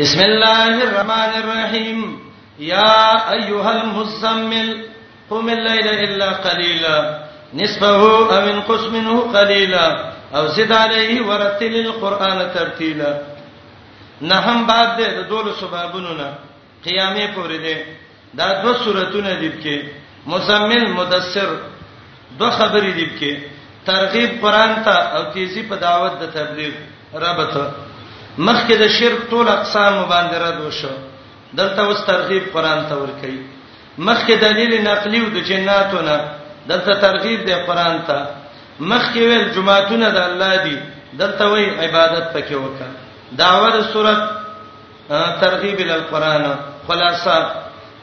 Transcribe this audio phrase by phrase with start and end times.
[0.00, 1.98] بسم الله الرحمن الرحيم
[2.58, 2.92] يا
[3.36, 4.68] ايها المزمل
[5.30, 6.96] قم الليل الا قليلا
[7.60, 9.86] نصفه او انقص منه قليلا
[10.36, 13.12] او زد عليه ورتل القران ترتيلا
[14.30, 16.28] نهم باب ده دول سبابونو نه
[16.84, 17.76] قیامه پورې ده
[18.38, 19.76] دا دو سوراتونه دي کې
[20.32, 21.50] مزمل مدثر
[22.40, 23.32] دو خبرې دي کې
[23.86, 26.72] ترغیب قران ته او تیزی په دعوت د تبلیغ
[27.24, 27.64] ربته
[28.38, 30.94] مخکې د شرک ټول اقسام باندې رد وشو
[31.52, 33.40] دلته اوس ترغیب قران ته ورکړي
[33.98, 36.16] مخکې دلیل نقلی او د جناتونه
[36.68, 38.26] دلته ترغیب دی قران ته
[38.80, 40.76] مخکې ویل جمعهونه د الله دی
[41.20, 42.90] دلته وی عبادت پکې وکړه
[43.32, 44.30] داوه د صورت
[45.40, 46.44] ترغیب ال قران
[46.88, 47.36] خلاصہ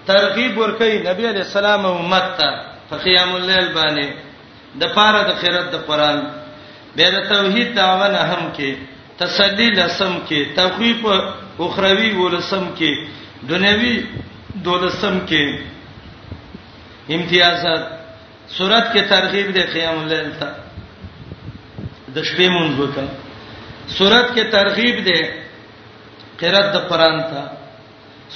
[0.07, 2.49] ترغیب ورکړي نبی علی السلام او امت ته
[2.90, 4.13] فقيام الليل باندې
[4.80, 6.20] د پاره د خیرت د قران
[6.96, 8.76] به د توحید داونه هم کې
[9.22, 11.05] تسلی لسم کې تخویف
[11.66, 13.08] اخروی ولسم کې
[13.50, 13.96] دنیوي
[14.68, 15.60] دولسم کې
[17.10, 17.85] امتیازات
[18.58, 20.48] صورت کې ترغیب د قیام لیل ته
[22.16, 23.08] د شپې مونږ وکړه
[23.98, 27.43] صورت کې ترغیب ده قرات د قران ته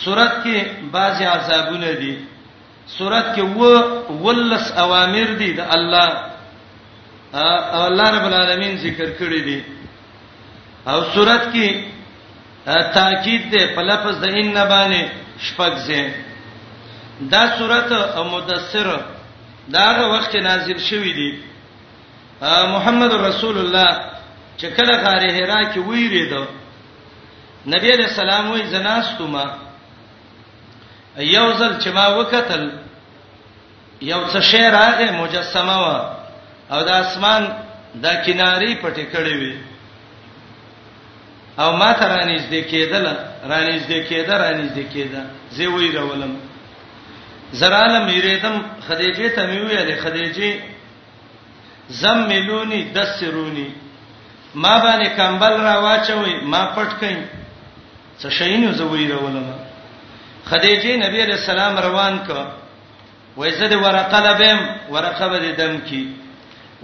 [0.04, 0.58] صورت کې
[0.98, 2.16] بعضی عذابونه دي
[2.98, 3.62] صورت کې و
[4.28, 7.42] ولس اوامر دي د الله
[7.76, 9.58] او الله رب العالمین ذکر کړی دي
[10.88, 11.84] او صورت کې
[12.94, 15.02] تاکید ده په لفظ د ان باندې
[15.46, 16.06] شپږ ځای
[17.34, 18.88] دا صورت او مدثر
[19.78, 21.32] داغه وخت نازل شوې دي
[22.74, 23.92] محمد رسول الله
[24.58, 26.44] چې کله غار حرا کې ویری دو
[27.74, 29.46] نبی علیہ السلام وی زناستما
[31.18, 32.64] یوزل چې ما وکتل
[34.02, 36.00] یو څه شی راغې مجسمه وا
[36.72, 37.44] او د اسمان
[37.96, 39.56] د کیناری پټې کړې وی
[41.62, 43.04] او ما ته رانیز دې کېدل
[43.50, 45.24] رانیز دې کېدل رانیز دې کېدل
[45.58, 46.34] زه وی راولم
[47.60, 48.56] زراله میریدم
[48.88, 50.50] خدیجه ته مې ویل خدیجه
[52.02, 53.70] زم ملونی دسرونی
[54.64, 57.20] ما باندې کمبل را واچوي ما پټ کین
[58.22, 59.46] څه شینو زه وی راولم
[60.50, 62.46] خدیجه نبی رسول الله روان کړ
[63.38, 64.60] وای زه د ورقه لبم
[64.94, 66.04] ورقه به دم کی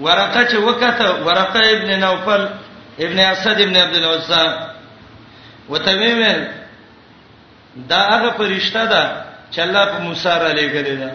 [0.06, 2.44] ورقه چې وکته ورقه ابن نوفل
[3.00, 4.46] ابن اسد ابن عبد العزى
[5.70, 6.22] وتمیم
[7.90, 9.02] دا هغه پرښتہ ده
[9.52, 11.12] چې الله په موسی را لېګلې ده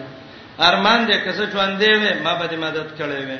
[0.69, 1.93] ارمان دې کسه ژوند دی
[2.25, 3.39] ما به دې مدد کړې وې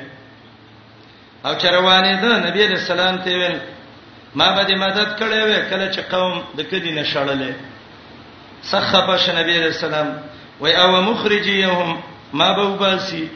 [1.46, 3.58] او چروانې ده نبی رسول الله ته ویل
[4.38, 7.52] ما به دې مدد کړې وې کله چې قوم د کدی نشړلې
[8.70, 10.14] سخف ش نبی رسول الله
[10.60, 12.02] وای او مخرجيهم
[12.32, 13.28] ما به وباسي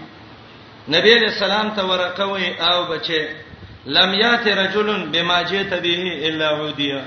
[0.88, 3.22] نبی رسول الله ته ورقوي او بچي
[3.86, 7.02] لم یات رجل بما جئت به الا عودیا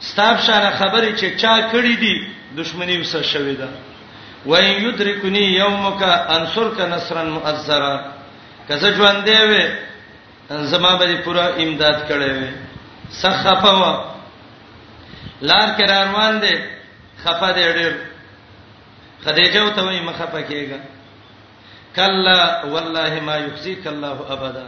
[0.00, 3.68] ستاب شانه خبرې چې چا کړې دي دښمنی وسه شوې ده
[4.46, 6.02] و ان یدرکنی یومک
[6.36, 7.96] انصرک نصرا مؤذرا
[8.68, 12.46] کزه ژوند دی و زما به پورا امداد کړي و
[13.22, 14.04] سخفوا
[15.42, 16.54] لار کې روان دي
[17.24, 17.92] خفه دې ډېر
[19.24, 20.80] خدیجه وته مخه پکېګا
[21.96, 24.66] کلا والله ما یخزیک الله ابدا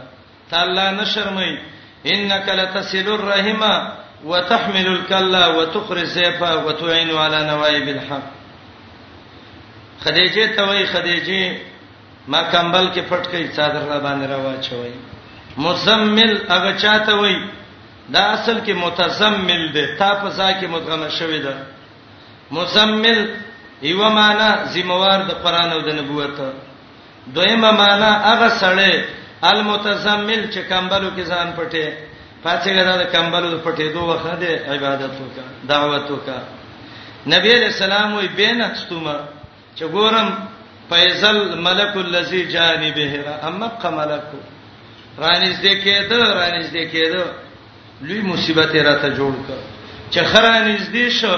[0.51, 1.57] تعالی نه شرمای
[2.05, 3.61] انک لتسل الرحم
[4.25, 8.27] وتحمل الكلا وتخرج السيفا وتعين على نوائب الحق
[10.03, 11.57] خدیجه ته وای خدیجه
[12.27, 14.93] ما کمبل کې پټ کړي صادر را باندې را واچوي
[15.57, 17.37] مزمل هغه چاته وای
[18.13, 21.55] دا اصل کې متزمل دی تا په ځکه مدغمه شوی دی
[22.51, 23.19] مزمل
[23.81, 26.35] یو معنا زموار د قران او د نبوت
[27.35, 29.05] دویمه معنا هغه سره
[29.51, 31.85] المتزمل چې کمبلو کې ځان پټي
[32.43, 36.37] پاتېګه دا کمبلو پټې دوه وخت دی عبادت وکا دعوت وکا
[37.33, 39.15] نبی علیہ السلام وی بینستما
[39.77, 40.29] چې ګورم
[40.89, 44.39] فیزل ملک الذی جانبه را اما قملکو
[45.23, 47.23] رانیز دې کېده رانیز دې کېده
[48.07, 49.59] لوی مصیبت را ته جوړ کړ
[50.11, 51.35] چې خرانیز دې شو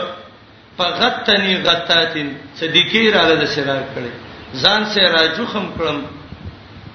[0.77, 5.99] فغتنی غتاتن صدیقی را له سره کړې ځان سره راجو خم کړم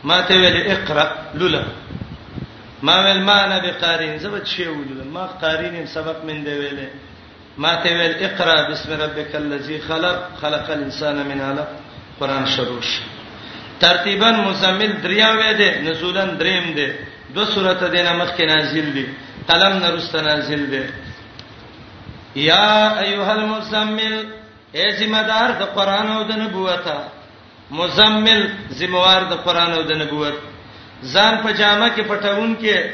[0.09, 1.05] ما ته ویل اقرا
[1.39, 1.63] لولا
[2.87, 6.89] ما ول ما نه بقارین زبد شی ولول ما قارین سبق من دی ویلې
[7.63, 11.69] ما ته ویل اقرا بسم ربک الذی خلق خلق الانسان من علق
[12.21, 12.89] قران شروش
[13.81, 16.89] ترتیبا مزمل دریاوې ده نزولن دریم ده
[17.35, 19.07] دو سورته دینه مخکې نازل دي
[19.49, 20.83] قلم نرست نازل دي
[22.51, 24.17] یا ایها المزمل
[24.79, 26.99] اے ذمہ دار د قران او د نبوته
[27.79, 28.41] مزمل
[28.79, 30.35] ذمہوار د قران او د نبوت
[31.13, 32.91] ځان په جامه کې پټاون کې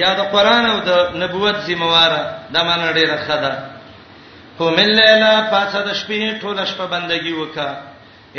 [0.00, 2.10] یا د قران او د نبوت ذمہوار
[2.54, 3.52] د معنی ډیره خدا
[4.60, 7.70] همل لیلا پاسه د شپې ټوله شپه بندگی وکا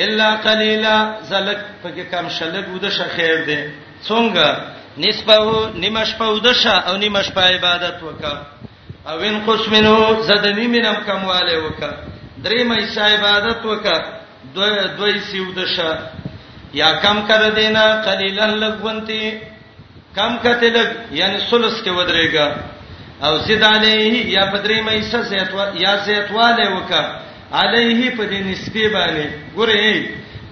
[0.06, 0.96] الا قلیلا
[1.32, 3.60] زلک پکې کم شلګ وده شه خیر دی
[4.08, 4.58] څنګه
[4.98, 8.36] نسبه نیمش په وده شه او نیمش په عبادت وکا
[9.10, 9.98] او ان قسمنو
[10.30, 11.92] زدنی منم کمواله وکا
[12.44, 14.00] درې مې عبادت وکا
[14.56, 15.90] دوی دوی سیودشه
[16.82, 19.22] یا کم کر دینا قلیلا لغونتی
[20.18, 20.90] کم کته لګ
[21.20, 22.48] یعنی سلس کې ودرېګا
[23.26, 27.02] او زید علیه یا پدری مېسه زیتوا یا زیتواله وکا
[27.60, 29.26] علیه په دې نسبی باندې
[29.56, 29.98] ګورې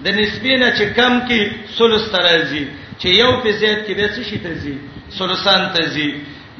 [0.04, 1.40] د نسبی نه چې کم کې
[1.78, 2.64] سلس ترازی
[3.00, 4.76] چې یو په زیات کې به څه شي ترزی
[5.18, 6.10] سلسان ترزی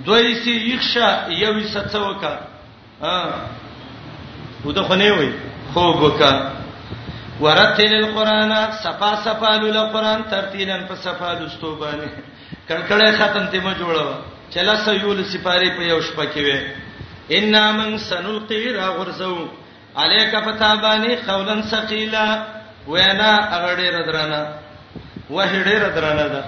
[0.06, 1.08] دوی سی یخشا
[1.44, 2.32] یو ستڅ وکا
[3.02, 3.14] ا
[4.64, 5.30] ودا خنه وي
[5.74, 6.32] خوب وکا
[7.44, 8.52] ورتل القرآن
[8.84, 12.08] صفا صفا لول قرآن ترتیلا په صفا لستو باندې
[12.68, 14.06] کړکړې ختم ته ما جوړو
[14.54, 19.36] چلا سيول سپاري په یو شپه کې وې ان من سنلقي را غرزو
[20.04, 22.26] عليك فتاباني قولا ثقيلا
[22.86, 24.40] وینا اغړې ردرانه
[25.30, 26.44] وهړې ردرانه ده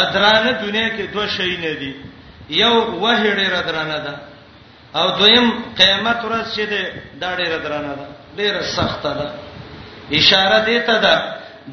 [0.00, 1.92] ادرانه دنیا کې دوه شی نه دي
[2.58, 4.14] یو وهړې ردرانه ده
[5.00, 5.48] او دویم
[5.80, 9.30] قیامت ورځ چې ده دا ډېر درانه ده ډېر سخت ده
[10.10, 11.14] اشاره دیته ده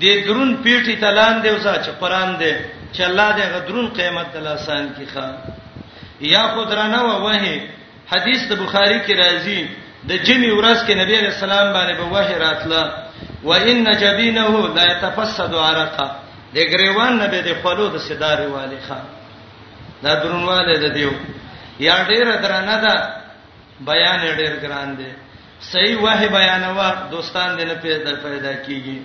[0.02, 2.54] د درون پیټی تلان دی وسه چې قران دی
[2.94, 5.34] چې الله دې غدرون قیامت دل آسان کی خان
[6.22, 7.46] یا خدرانه و وه
[8.12, 9.62] حدیث د بخاری کې راځي
[10.10, 12.84] د جمی ورځ کې نبی رسول الله باندې به وه راتله
[13.44, 16.08] و ان جبینه لا يتفسد عرقا
[16.56, 19.06] د ګریوان نه به د خلو د صدارې والی خان
[20.04, 21.12] دا درونواله ده دیو
[21.80, 22.96] یا ډیره درانه ده
[23.80, 25.12] بیان ډیر ګران دی
[25.62, 28.98] صحیح وه بیانوا دوستان دې نه پیدا پیدا کیږي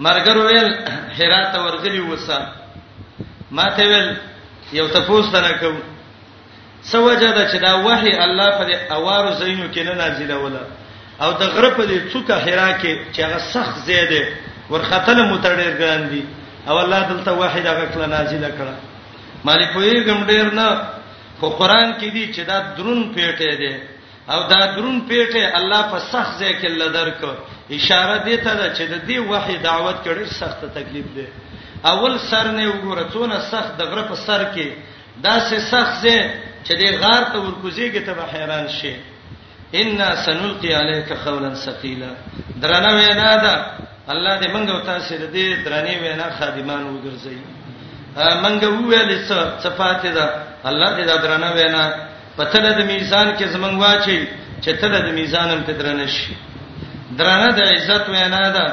[0.00, 0.70] مرګر ویل
[1.18, 2.46] هرات ورغلی وسه
[3.50, 4.16] ما ته ویل
[4.72, 5.80] یو تفوس نه کوم
[6.82, 10.60] سوجه دا چې دا وحي الله پر اوارو زینو کې نه نازله ولا
[11.20, 14.28] او د غره په دې څوکه هرا کې چې هغه سخت زیاده
[14.70, 16.24] ورختل متړیر ګران دي
[16.68, 18.76] او الله دلته واحد هغه کله نازله کړه
[19.44, 20.78] مالک وی ګم ډیر نه
[21.40, 23.76] خو قران کې دي چې دا درون پیټه دي
[24.30, 27.20] او دا درون پیټه الله په سخت ځای کې لدرک
[27.78, 31.26] اشاره دی ته چې د دې وحي دعوت کړي سخت تکلیف دی
[31.92, 34.68] اول سر نه وګوره څونه سخت د غره په سر کې
[35.24, 36.22] دا سه سخت ځای
[36.66, 38.94] چې د غار ته ورکوځيږي ته حیران شي
[39.80, 42.10] ان سنلقي عليك قولا ثقيلا
[42.62, 43.54] درنه وینا ده
[44.12, 47.38] الله دې منګو تاسو دې درنه وینا خادمان وګرځي
[48.44, 50.26] منګو ویلې څه صفات ده
[50.64, 51.84] الله دې درنه وینا
[52.36, 54.20] پتل د میزان کې زمنګ واچي
[54.64, 56.32] چې تل د میزانم ته درنه شي
[57.18, 58.66] درنه د عزت وینا ده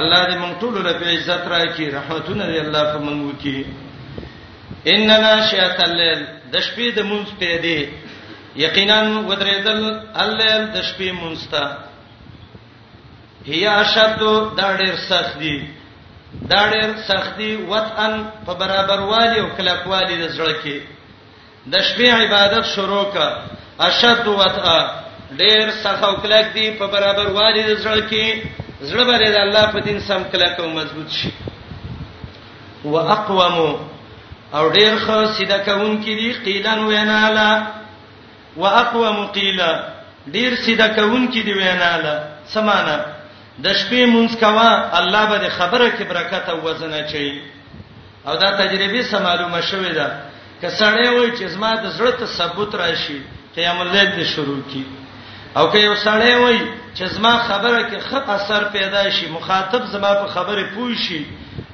[0.00, 3.64] الله دې مونږ ټول له عزت راکړي رحمتونه دې الله په مونږ وکړي
[4.92, 6.20] ان ناشئه الليل
[6.52, 7.80] د شپې د مونږ په دې
[8.66, 8.98] یقینا
[9.28, 9.82] ودریدل
[10.24, 11.64] الليل د شپې مونږ ته
[13.46, 14.20] هي اشد
[14.58, 15.56] دا ډېر سخت دي
[16.50, 18.12] دا ډېر سخت دي وطن
[18.46, 20.76] په برابر والی او کلکوالی د زړه کې
[21.68, 23.26] د شپې عبادت شروع کا
[23.88, 24.78] اشد وتا
[25.40, 28.42] ډیر سخت او کلک دی په برابر والی د زړه کې
[28.88, 31.30] زړه باندې د الله په دین سم کلک او مضبوط شي
[32.84, 33.76] واقوم
[34.54, 37.50] او ډیر خو سیده کون کې دی قیلن وینالا
[38.56, 39.72] واقوم قیلا
[40.34, 42.16] ډیر سیده کون کې دی وینالا
[42.52, 42.96] سمانه
[43.64, 44.70] د شپې مونږ کوا
[45.00, 47.42] الله به خبره کې برکت او وزن اچي
[48.26, 50.29] او دا تجربه سم معلومه شوې ده
[50.62, 53.18] کسړې وای چې زما د زړه ته ثبوت راشي
[53.56, 54.84] قیام الليل دې شروع کی
[55.58, 56.58] او که یو سړې وای
[56.96, 61.22] چې زما خبره کې خط اثر پیدا شي مخاطب زما په خبره پوه شي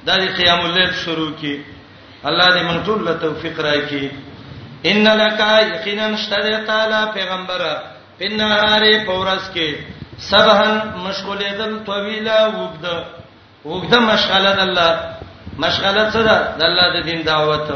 [0.07, 1.57] دا دې قیام الليل شروع کی
[2.31, 4.11] الله دې موږ ټول له توفیق راکړي
[4.85, 5.41] ان لک
[5.75, 7.71] یقینا اشتری تعالی پیغمبره
[8.21, 9.75] پنهاره پورس کې
[10.31, 12.87] سبحان مشغوله دل طويله وګد
[13.65, 15.01] وګد مشغله الله
[15.59, 17.71] مشغله څه ده د الله د دین دعوت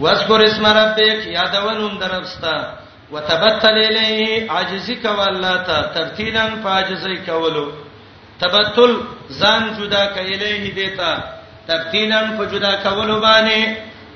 [0.00, 2.72] واذكر اسم ربك یادونم دربستا
[3.12, 7.66] وتبتل الیه عاجزی کولا ته ترتیلا فاجزی کولو
[8.40, 8.92] تبتل
[9.40, 11.10] ځان جدا کایلیه دیتا
[11.68, 13.68] تبتیلا فجدا کولو باندې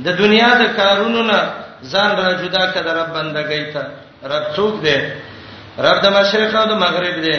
[0.05, 1.41] د دنیا د کارونو نه
[1.83, 3.83] ځان را جدا کړه د رب بندګۍ ته
[4.33, 4.99] رب څوک دی
[5.85, 7.39] رب د مشرق او د مغرب دی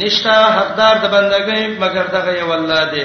[0.00, 3.04] نشتا حقدار د بندګۍ مگر دغه یو الله دی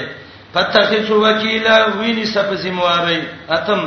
[0.52, 3.20] فتخذ وکیلا ویني سپ ذمہواری
[3.56, 3.80] اتم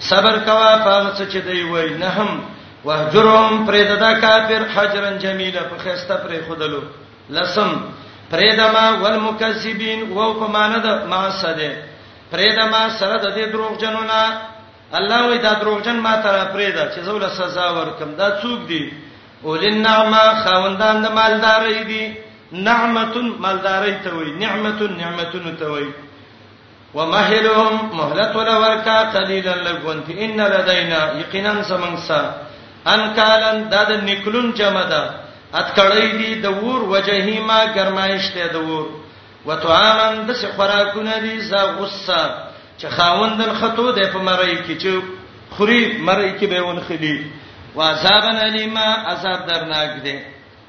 [0.00, 2.40] صبر کوا پاغه څه چې دی وای نه هم
[2.84, 6.80] وهجرهم پرېددا کافر حجرن جمیلا په خسته پرې خودلو
[7.30, 7.70] لسم
[8.30, 11.72] پرېدما والمکذبین وو په معنا د ما سده
[12.30, 14.40] پرېدما سره د دې دروغجنو نه
[14.94, 18.92] الله وی دا دروغجن ما تر پرېدا چې زول سزا ورکم دا څوک دی
[19.42, 22.14] اولین نعمه خوندان د مالداري دي
[22.52, 25.84] نعمتون مالداري ته وای نعمتون نعمتون ته وای
[26.94, 32.20] ومهلهم مهلت ولا ورکا قليلا لغونت ان لدينا یقینا سمنسا
[32.94, 35.02] ان کالن د نکلون جمع ده
[35.54, 38.86] اتکړی دی د ور وجهی ما گرمایش ته د ور
[39.46, 42.20] وتعامن د څه خوراکونه دي ز غصه
[42.78, 44.90] چې خاوندن خطو ده په مړی کې چې
[45.56, 47.30] خوري مړی کې به ون خلی
[47.76, 50.18] وعذابن الیما عذاب درناک دی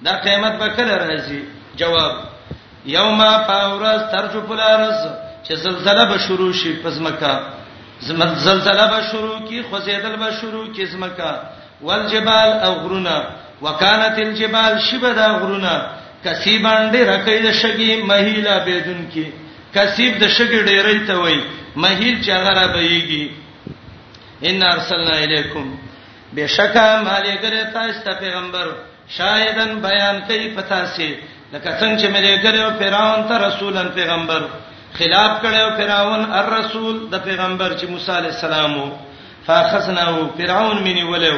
[0.06, 1.40] دا قیامت به کله راځي
[1.84, 2.14] جواب
[2.96, 5.06] یوما پاورس ترجو پلارس
[5.48, 7.34] چې زلزلہ به شروع شي پزمکا
[8.38, 11.32] زلزلہ به شروع کی خوځیدل به شروع کی زمکا
[11.82, 13.18] والجبال او غرونا
[13.62, 15.76] وکانت الجبال شبدا غرونا
[16.24, 19.28] کسیبان دې رکې د شګي مهیلا بيدن کی
[19.78, 21.42] کسیب د شګي ډېرې ته وای
[21.76, 23.30] مهیل چې غره بهيږي
[24.52, 25.72] ان ارسلنا الیکم
[26.36, 28.68] بشکا مالې ګره تاسو ته پیغمبر
[29.18, 31.18] شاهدن بیان کوي پتا سي
[31.54, 34.48] لکه څنګه چې ملګری او فرعون ته رسولن پیغمبر
[35.00, 38.76] خلاف کړو فرعون الرسول د پیغمبر چې موسی علی السلام
[39.48, 41.36] فاخذناه فرعون منی ولو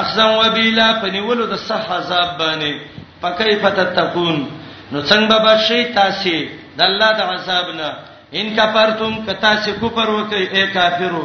[0.00, 2.72] اخذن وبیلا پنیولو د صح عذاب باندې
[3.22, 4.36] پکې فتتقون
[4.92, 6.34] نو څنګه به شي تاسو
[6.80, 7.90] د الله د عذاب نه
[8.40, 11.24] ان کفرتم کتا سی کفر وکي اے کافرو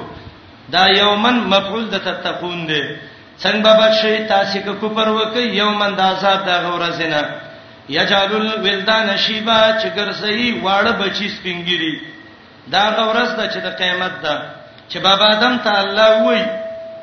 [0.75, 6.45] دا یومن مفعول د تتقون دی څنګه به شي تاسو کفر وکي یومن د عذاب
[6.47, 7.21] د غورزنه
[7.89, 11.95] یجعل الولدان شیبا چې ګرځي واړه بچی سپینګری
[12.73, 14.35] دا غورس ده چې د قیامت ده
[14.89, 16.41] چې بابا آدم ته الله وای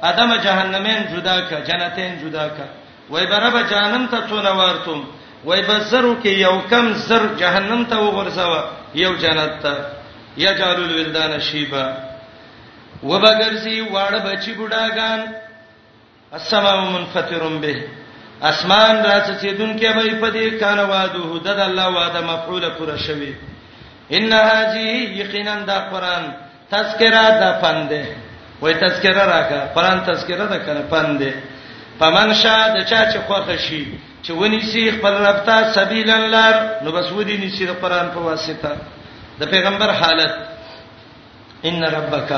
[0.02, 2.64] آدم جهنمین جدا کا جنتین جدا کا
[3.10, 5.04] وای برابر جهنم ته تو نوارتم
[5.44, 8.62] وای بزرو کې یو کم زر جهنم ته وګرځوا
[8.94, 9.74] یو جنت ته
[10.36, 11.86] یجعل الولدان شیبا
[13.02, 15.20] وبګرځي واړه بچی بډاګان
[16.32, 17.76] السماء منفطر به
[18.50, 23.32] اسمان را څڅېدون کې به په دې کان وعده د الله وعده مفعوله پوره شوي
[24.16, 24.88] ان هذه
[25.22, 26.24] یقینا دا قران
[26.72, 28.02] تذکرہ دا پنده
[28.62, 31.30] وای تذکرہ راکا قران تذکرہ دا کنه پنده
[32.00, 33.82] پمن شاد چا چې خوخه شي
[34.24, 38.20] چې ونی سی خپل رب ته سبیل الله نو بس ودی نسی د قران په
[38.28, 38.72] واسطه
[39.40, 40.34] د پیغمبر حالت
[41.68, 42.30] ان ربک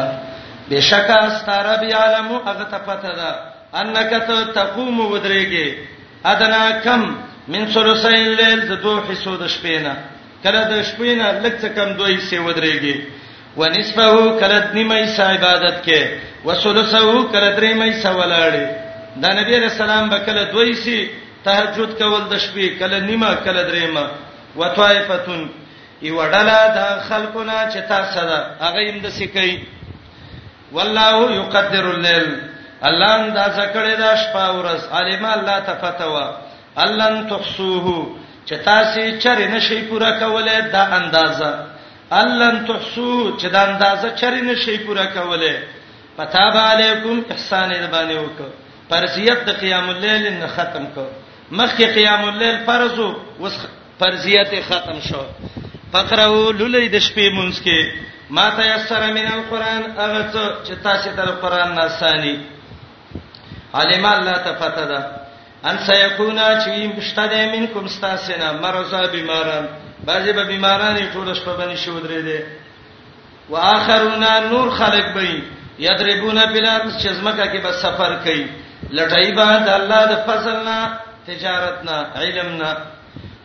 [0.70, 5.68] بشکا استرب یعلم اغه تپته ده انک ته تقوم ودرېږي
[6.32, 7.02] ادنا کم
[7.52, 9.94] من ثلثي الليل د دوه حصو د شپې نه
[10.44, 12.94] کله د شپې نه لږ څه کم دوی سي ودرېږي
[13.56, 16.02] ونصفه کله نیمه سي عبادت کې
[16.46, 18.66] وثلثه کله درې مې سوالاړي
[19.22, 20.96] دا نبی رسول الله بکله دوی سي
[21.44, 24.10] تهجد کول د شپې کله نیمه کله درې ما
[24.60, 25.42] وطائفتون
[26.08, 29.64] یو ډله د خلقونه چې تاسو ده هغه هم د سکی
[30.72, 32.28] والله یقدر الليل
[32.88, 36.32] الله اندازه کړی دا شپه ورځ عالم الله تفتوا
[36.76, 38.06] الله تحسوه
[38.46, 41.52] چې تاسو چر نه شي پورا کوله دا اندازه
[42.20, 45.54] الله تحسو چې دا اندازه چر نه شي پورا کوله
[46.18, 48.38] پتاب علیکم احسان ربانه وک
[48.90, 51.06] فرضیت د قیام الليل نه ختم کو
[51.52, 53.14] مخکې قیام الليل فرض او
[54.00, 55.20] فرضیت ختم شو
[55.92, 57.94] فقرو لولې د شپې مونږ کې
[58.30, 62.36] ما تيسر من القران هغه څه چې تاسو ته قران ناساني
[63.74, 65.00] علم الله تفتدا
[65.70, 69.64] ان سيكون چوي مشتد منكم استاسنا مرزا بیماران
[70.06, 72.40] بعضی به بیماران ټول شپه باندې شو درې دي
[73.48, 75.42] واخرون نور خلق بې
[75.78, 78.46] یضربون بلاد چزمکه کې بس سفر کوي
[78.90, 82.76] لټای به د الله د فضلنا تجارتنا علمنا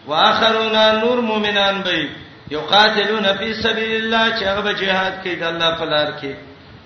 [0.07, 2.05] واخرون نور مؤمنان بې
[2.51, 6.33] یقاتلون فی سبیل الله چې هغه جهاد کوي د الله په لار کې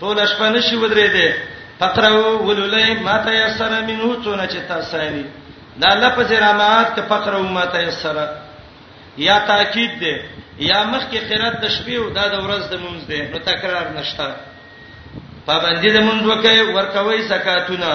[0.01, 1.29] ټول شپه نشي ودرې دي
[1.80, 5.24] فقرو ولولای ما تیسر منه څونه چې تاسو یې
[5.82, 8.18] دا لفظ رامات ک فقرو ما تیسر
[9.18, 10.15] یا تاکید دی
[10.70, 13.86] یا مخ کې قرات د شپې او دا د ورځ د مونږ دی نو تکرار
[13.98, 14.36] نشته
[15.46, 17.94] پابندی د مونږ وکي ورکوي زکاتونه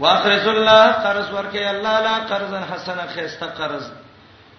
[0.00, 3.90] واخرج الله قرض ورکي الله لا قرضا حسنا خيسته قرض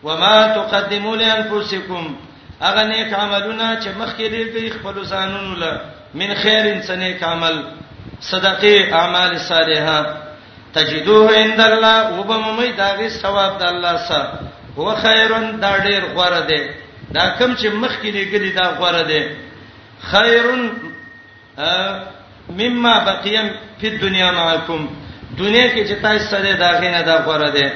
[0.03, 2.15] وما تقدموا لانفسکم
[2.61, 5.81] اغه نیک عملونه چې مخ کې دی خپل ځانونو له
[6.13, 7.61] من خیر انسانه عمل
[8.19, 10.17] صدقه اعمال صالحه
[10.73, 14.39] تجدوه عند الله وبممي داغي ثواب د الله سره
[14.77, 16.61] هو خیرن دا ډیر غوړه دی
[17.15, 19.35] دا کم چې مخ کې لګلی دا غوړه دی
[20.11, 20.61] خیرن
[22.59, 23.47] مما بقیم
[23.81, 24.81] په دنیا معکم
[25.39, 27.67] دنیا کې چې تاسو سره دا غینه دا غوړه دی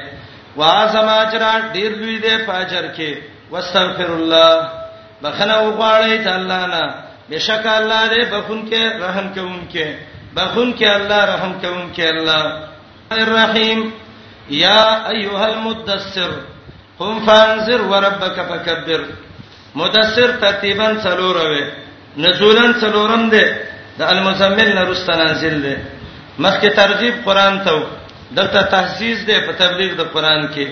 [0.57, 1.43] واعظم اجر
[1.75, 3.11] ډیر لوی دی پاجر کې
[3.51, 4.69] واستغفر الله
[5.23, 6.83] بخنه وغواړی تعالی نه
[7.29, 9.87] بشک الله دې بخون کې رحم کوونکې
[10.35, 12.43] بخون کې الله رحم کوم کې الله
[13.23, 13.79] الرحیم
[14.63, 14.81] یا
[15.13, 16.31] ایها المدثر
[16.99, 19.01] قم فانذر وربک فکبر
[19.81, 21.63] مدثر ترتیبا څلوروي
[22.23, 23.45] نزولن څلورم دی
[23.99, 25.75] د المزمل نرسته نازل دی
[26.45, 27.87] مخکې ترغیب قران ته
[28.37, 30.67] دلته تحسیز دی په تبلیغ د قران کې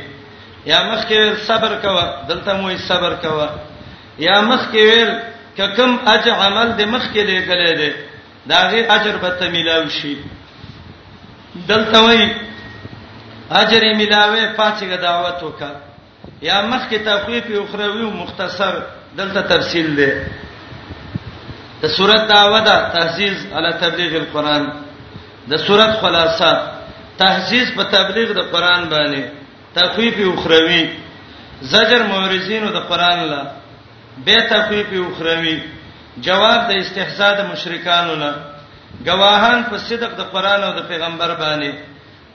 [0.72, 3.50] یا مخکې صبر کوا دلته موي صبر کوا
[4.28, 5.12] یا مخکې ویل
[5.58, 8.11] ککم اج عمل د مخکې لګلې دی, دی
[8.46, 10.18] دا غي اجر به ته ملاوي شي
[11.68, 12.30] دلته وای
[13.52, 15.72] اجر ملاوي پاتګه دعوت وکا
[16.42, 18.82] یا مخکې تخویف او خروي مختصر
[19.18, 20.12] دلته تفصیل دی
[21.82, 24.70] د سورۃ داودا تهذیز علی تبلیغ القرآن
[25.50, 26.72] د سورۃ خلاصہ
[27.18, 29.22] تهذیز په تبلیغ د قرآن باندې
[29.76, 30.84] تخویف او خروي
[31.62, 33.44] زجر مورزینو د قرآن لا
[34.26, 35.58] به تخویف او خروي
[36.18, 38.32] جواب د استهزاء د مشرکانو نه
[39.08, 41.72] گواهان په صدق د قران او د پیغمبر باندې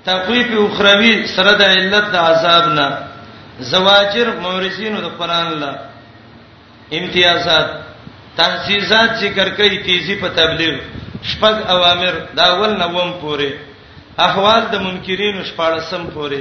[0.06, 2.88] تخویف اخروی سره د علت د عذاب نه
[3.70, 5.70] زواجر مورثینو د قران له
[6.98, 7.68] امتیازات
[8.36, 10.74] تحسیزات ذکر کوي تیزی په تبلیغ
[11.30, 13.50] شپږ اوامر دا اول نوم پورې
[14.26, 16.40] احوال د منکرینو شپاړسم پورې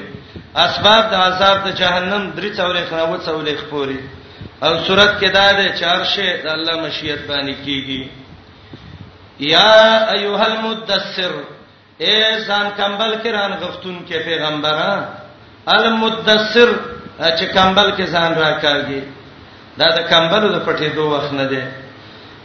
[0.65, 4.00] اسباب د عذاب د جهنم درې څورې خناوت څورې خپوري
[4.63, 8.03] او صورت کې دا ده چارشه د الله مشیت باندې کیږي
[9.53, 9.75] یا
[10.15, 11.31] ایها المدثر
[12.03, 12.15] اے
[12.47, 15.07] ځان کمبل کې ران غفتون کې پیغمبره
[15.67, 16.67] المدثر
[17.19, 19.01] چې کمبل کې ځان راکاږي
[19.79, 21.67] دا د کمبلو د پټې دوه وخت نه ده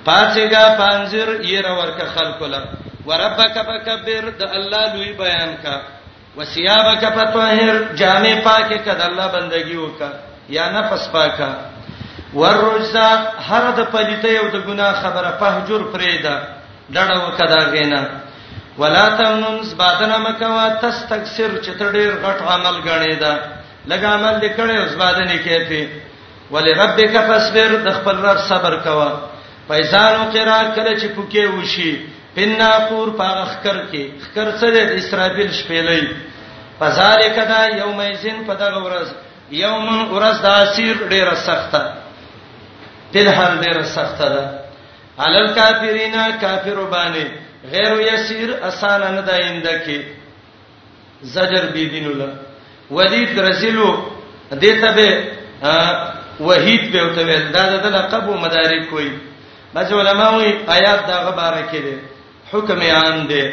[0.06, 2.64] پاتېګا پانزر یې راورکه خلق له
[3.06, 5.80] وربک فکبر د الله لوی بیان کا
[6.36, 10.08] وسیابک فطهر جامع پاکه کده الله بندگی وکا
[10.56, 11.48] یا نفس پاکه
[12.38, 13.06] ورجزا
[13.48, 16.36] هر د پلیته او د ګناه خبره فهجر فریدا
[16.94, 18.02] ډډه وکدا غینا
[18.80, 23.34] ولا تمنن سبادنا مکوا تستكثر چتړیر غټ عمل غنی دا
[23.90, 25.82] لګ عمل لیکړې اوس بادنه کېته
[26.52, 29.10] ولربک فاصبر د خپل رب صبر کوا
[29.70, 31.92] پیسانو قرا کله چې پوکې وشي
[32.34, 36.02] پنا پور پاغخ کر کې خکر سره د اسرابیل شپېلې
[36.78, 39.08] فذالک دا یومئذین پدغه ورځ
[39.62, 41.82] یومن ورځ د اسیر ډیره سخته
[43.14, 44.44] تلحل ډیره سخته ده
[45.24, 47.24] علل کافرینا کافر باندې
[47.72, 49.98] غیر یسیر اسانه نه داینده کې
[51.34, 52.32] زجر بی دین الله
[52.98, 53.90] ولید رسلو
[54.52, 55.28] دته به
[56.48, 59.10] وحید به وته دا د لقب او مدارک وي
[59.74, 61.96] بعض علما وي آیات دا غبره کړي
[62.52, 63.44] حکم عام دي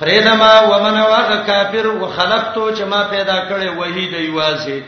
[0.00, 4.82] پرېدما ومن واغ کافر وخلقتو چې ما پیدا کړي وحید ایوازه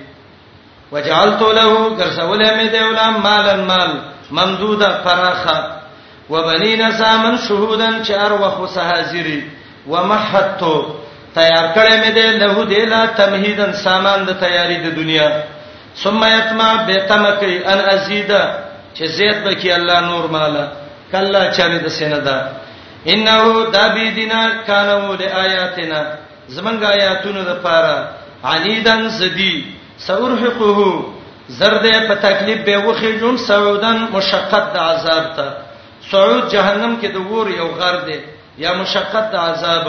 [0.95, 1.67] وجعلت له
[2.01, 3.91] ګرځولې مې دی ولام مالن مال
[4.39, 5.59] ممدوده فراخه
[6.33, 9.41] وبنین سامن شهودن چار وخو سحاضری
[9.89, 10.77] ومحتو
[11.39, 15.29] تیار کړې مې دی له دې لا تمهیدن سامان د تیاری د دنیا
[16.03, 18.43] ثم یتما بیتمکی ان ازیدا
[18.97, 20.67] چې زید بکی الله نور مالا
[21.13, 22.39] کلا چانه د سیندا
[23.13, 26.03] انه دابیدنا کانو د آیاتنا
[26.55, 27.97] زمنګ آیاتونو د پاره
[28.53, 29.55] عنیدن زدی
[30.07, 30.79] سورهقه
[31.59, 35.47] زرد په تکلیف به وخی جون سعودن مشقت د عذاب ته
[36.11, 38.19] سعود جهنم کې د ور یو غر دی
[38.63, 39.87] یا مشقت د عذاب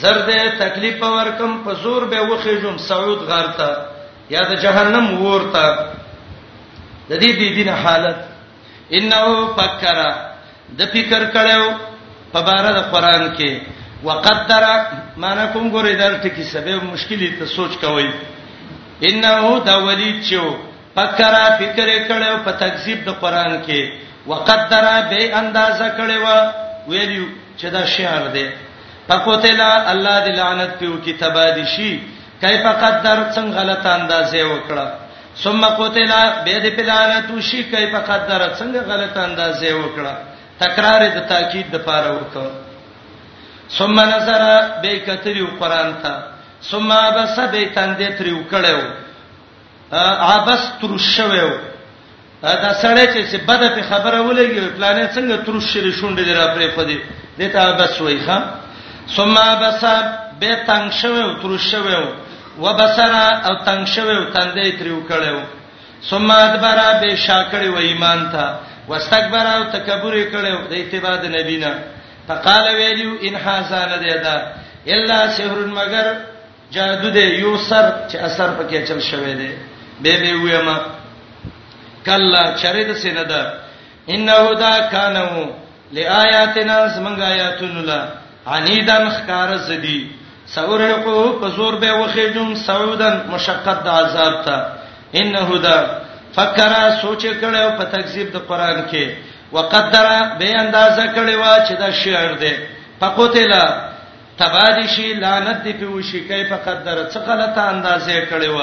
[0.00, 3.70] زرد تکلیف ورکم په زور به وخی جون سعود غر ته
[4.34, 5.64] یا د جهنم ور ته
[7.10, 8.16] د دې د دین حالت
[8.98, 9.24] انه
[9.60, 10.02] فکر
[10.78, 11.76] د فکر کړو
[12.32, 13.60] په بار د قران کې
[14.04, 14.64] وقدر
[15.16, 18.06] مانکم ګورې در ټکی سبب مشکلی ته سوچ کوئ
[19.08, 20.42] انه دا ولید چو
[20.94, 23.90] فکر فکر کړو په تکذیب د قران کې
[24.30, 26.34] وقدر به اندازه کړو
[26.92, 27.26] ویلو
[27.58, 28.46] چې دا شعر دی
[29.08, 31.92] پکوتلا الله دې لعنت پیو کی تبادی شي
[32.42, 34.86] کیف قدر څنګه غلط اندازې وکړه
[35.44, 40.14] ثم قوتلا به دې پلانتو شي کیف قدر څنګه غلط اندازې وکړه
[40.64, 42.48] تکرار د تاکید د پاره وکړه
[43.78, 44.42] ثم نظر
[44.82, 46.14] به کتریو قران ته
[46.70, 48.80] ثم ابس به تندې تر وکړو
[50.36, 51.50] ابس تر شوو
[52.42, 56.98] دا سړی چې بده په خبره ولګي پلان څنګه تر شری شونډې درا پرې پدې
[57.38, 58.38] دته ابس وای ښا
[59.16, 59.82] ثم ابس
[60.40, 62.04] به تنگ شوو تر شوو
[62.62, 63.12] وبصر
[63.48, 65.38] او تنگ شوو تندې تر وکړو
[66.10, 68.54] ثم ادبر به شاکړې و ایمان ته
[68.88, 71.72] واستكبر او تکبر کړو د اتباع د نبی نه
[72.28, 74.36] فقال ویلو ان حسان دیدا
[74.94, 76.06] الا سحر مگر
[76.74, 79.52] جادو دې یو سر چې اثر پکې چل شوی دی
[80.02, 80.76] به به ویما
[82.06, 83.42] کلا چرید سیندا
[84.14, 85.28] انه دا کانو
[85.96, 88.00] لآیاتنا زمنګ آیاتن لا
[88.54, 90.00] انیدن خکار زدی
[90.54, 94.56] سورهقو پزور به وخیجم سعودن مشقت د عذاب ته
[95.20, 95.76] انه دا
[96.36, 99.04] فکر سوچ کړو په تکذیب د قران کې
[99.54, 100.08] وقدر
[100.38, 102.52] به اندازه کړو چې دا شعر دی
[103.00, 103.52] فقتل
[104.42, 108.60] تبادشي لعنت دی په وشي کای په قدر څه غلطه اندازې کړې و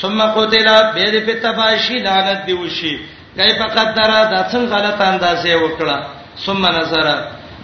[0.00, 2.94] ثم قتل به دې په تباشي لعنت دی وشي
[3.38, 5.98] کای په قدر دا څه غلطه اندازې وکړه
[6.46, 7.06] ثم نظر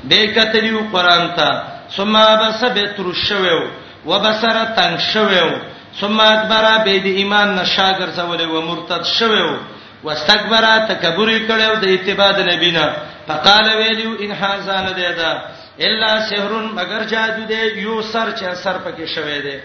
[0.09, 1.49] به کتلیو قران ته
[1.97, 2.13] ثم
[2.43, 3.59] بس به تر شوو
[4.07, 5.51] وبصره تنگ شوو
[6.01, 9.57] ثم اکبره به دې ایمان نشاګر زولې و مرتد شوو
[10.05, 12.87] واستكبر تکبر کړو د اتباع نبینا
[13.29, 15.31] فقال ویلو ان هاذا نه دیدا
[15.81, 19.57] الا سحرن مگر جادو دی یو سر چې سر پکې شوی دی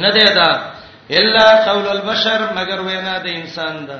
[0.00, 0.50] نه دی دا
[1.18, 3.98] الا قول البشر مگر وینا د انسان دا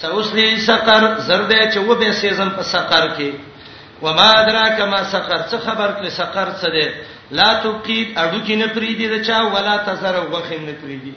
[0.00, 3.32] سوسلی سقر زرد چې و به سیزن په سقر کې
[4.06, 6.94] وما ادراک ما سقر څه خبر کړي سقر څه دی
[7.42, 11.14] لا تقید اډو کې نه پریدي دا چا ولا تزر وغخم نه پریدي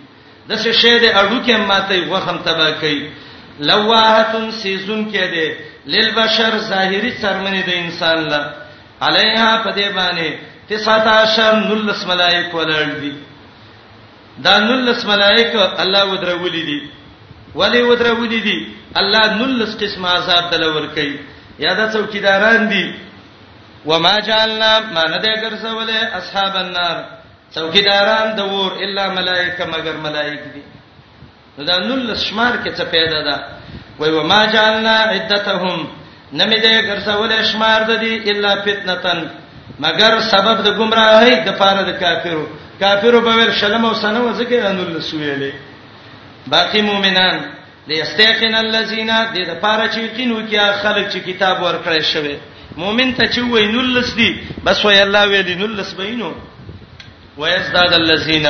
[0.50, 3.10] د څه شی دی اډو کې ماته وغخم تبا کوي
[3.72, 8.66] لواحتن سیزن کې دی للبشر ظاهری څرمنې د انسان لپاره
[9.02, 10.38] علیها پدې باندې
[10.70, 13.14] 19 نلس ملائک ولړ دي
[14.46, 16.80] دا نلس ملائک الله ودرولې دي
[17.60, 18.58] ولی ودرولې دي
[18.96, 21.20] الله نلس قسم عذاب دلور کوي
[21.60, 22.86] یاده څوکیداران دي
[23.86, 26.98] وما جعلنا ما ندې ګرځولې اصحاب النار
[27.54, 30.62] څوکیداران د ور الا ملائکه مگر ملائک دي
[31.70, 33.48] دا نلس شمار کې څه پیدا ده
[34.00, 35.88] وای وما جعلنا عدتهم
[36.32, 39.20] نمې دې ګرځولې شمار د دې الا فتنتن
[39.84, 42.46] مگر سبب د گمراهۍ د پاره د کافرو
[42.82, 45.52] کافرو به ور شلم او سنو ذکر انل سویلې
[46.54, 47.38] باقی مؤمنان
[47.90, 52.36] ليستيقن الذين دې د پاره چې یقین وکیا خلک چې کتاب ورکړی شوی
[52.82, 54.32] مؤمن ته چې وای نلس دي
[54.66, 56.34] بس وای الله ویلی نلس بینو
[57.38, 58.46] ويزداد الذين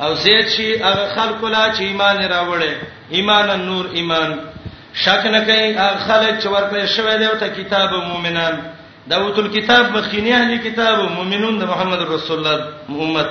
[0.00, 2.72] او زه چې هغه خلکو لا چې ایمان راوړې
[3.10, 4.30] ایمان نور ایمان
[4.94, 8.58] شک نه کوي هغه خلک چې ورکړې شوی دی او ته کتاب مؤمنان
[9.10, 13.26] داوتل کتاب مخینی اهلی کتاب مؤمنون د محمد رسول الله محمد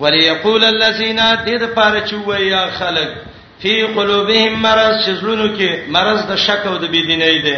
[0.00, 3.08] وليقول الذين دد پاره چوي یا خلک
[3.60, 7.56] فی قلوبهم مرض شزلونو کې مرض د شک او د بيدینۍ دی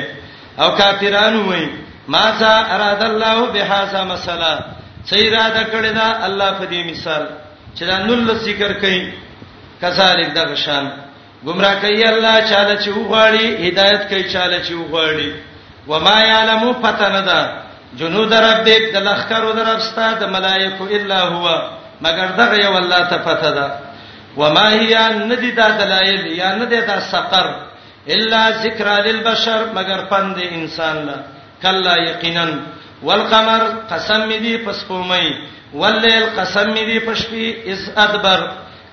[0.59, 1.69] او کافرانو وایي
[2.09, 4.59] ما ذا اراد الله بهذا مساله
[5.07, 7.27] څه اراده کړی دا الله په دې مثال
[7.77, 9.13] چې دا نل ذکر کوي
[9.81, 10.93] کذالک د غشان
[11.45, 15.33] گمراه کوي الله چاله چې وغواړي هدایت کوي چاله چې وغواړي
[15.89, 17.41] و ما یعلم فتندا
[17.99, 21.45] جنود ربک د لخرو دربستا د ملائکه الا هو
[22.05, 23.69] مگر دغه یو الله ته فتدا
[24.37, 24.95] و ما هي
[25.31, 27.47] ندی دا دلایل یا ندی دا سقر
[28.15, 31.15] الا ذکر للبشر مگر پند انسان لا
[31.63, 32.47] کلا یقینا
[33.03, 35.29] والقمر قسم دی پس قومي
[35.75, 38.41] والليل قسم دی پشپی اس ادبر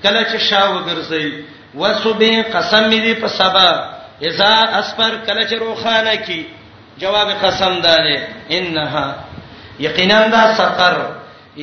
[0.03, 1.43] کله چې شاو ګرځي
[1.75, 3.69] وسبه قسم دې په سبا
[4.29, 6.47] اذا اسفر کله چې روخانه کی
[7.01, 8.19] جواب قسم داله
[8.51, 9.15] انها
[9.79, 10.97] یقینا دا سقر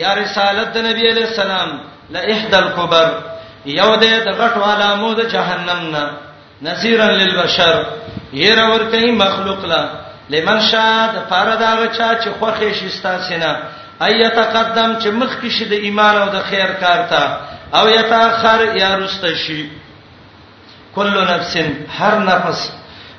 [0.02, 1.70] یا رسالت د نبی علیہ السلام
[2.14, 3.08] لا احد الكبر
[3.66, 6.10] یو دې د غټو علامو د جهنم نه
[6.62, 7.82] نذیرا للبشر
[8.42, 9.84] ير اور کوي مخلوق لا
[10.30, 13.56] لمن شاء د فردا غچا چې خوخه شستا سينه
[14.08, 17.22] ايت قدم چې مخ کې شي د ایمان او د خیر کار تا
[17.74, 19.62] او یتاخر یا رستشی
[20.94, 21.57] کل نفس
[22.00, 22.70] هر نفس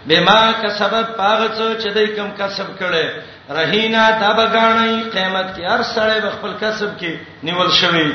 [0.07, 3.09] بما کسبت پاغڅو چې دای کم کسب کړي
[3.57, 7.17] رهینا تابګانی قیامت کې هر سړی خپل کسب کې
[7.49, 8.13] نیول شوی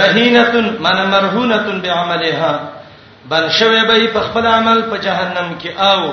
[0.00, 2.60] رهینتن من مرهونتن بعملها
[3.32, 6.12] بل شوی به په خپل عمل په جهنم کې آو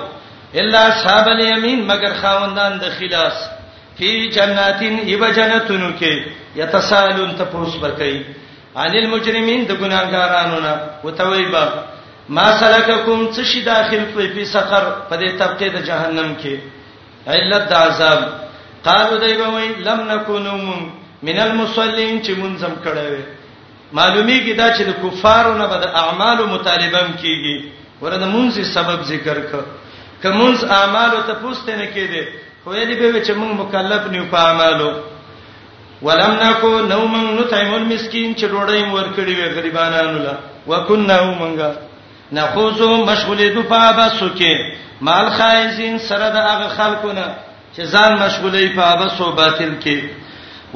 [0.62, 3.44] الا صاحب الیمین مگر خاوندان د خلاص
[3.98, 6.28] فی جناتین ایو جنتونو کې
[6.62, 8.16] یتسالون تپوس بکای
[8.76, 11.68] عن المجرمین د ګناګارانو نه وتویبا
[12.30, 16.60] ما سلککم څه شي داخل کوي په سقر په دې طبقه د جهنم کې
[17.36, 18.20] علت د عذاب
[18.88, 20.56] قالو دای به وای لم نکونو
[21.28, 23.22] من المصلين چې منځم کړه
[24.00, 27.58] معلومیږي دا چې د کفارو نه بد اعمال مطالبم کیږي
[28.02, 29.52] ورته مونږه سبب ذکر ک
[30.24, 32.24] کمونز اعمال ته پوښتنه نه کیده
[32.64, 34.92] خو یې به چې مونږ مکلف نیو په اعمالو
[36.06, 40.36] ولم نکو نومن نطعم المسكين چې ډوډۍ مور کړی وي غریبانو لا
[40.68, 41.72] وکنا مونږه
[42.36, 44.74] نخوزو مشغولې دو په ابسو کې
[45.08, 47.26] مال خایزین سره د هغه خلقونه
[47.76, 50.02] چې ځان مشغولې په ابسو باطل کې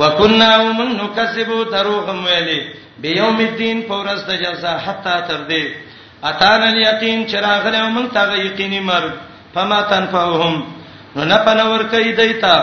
[0.01, 2.61] وکنا ومن نکذبو دروغم ویلې
[3.05, 5.63] بيوم الدين فورز د جزاء حتا تر دې
[6.29, 9.07] اتان الیقین چراغله ومن تا یقیني مر
[9.53, 10.61] فما تنفعهم
[11.15, 12.55] نو نه پنور کوي دیتا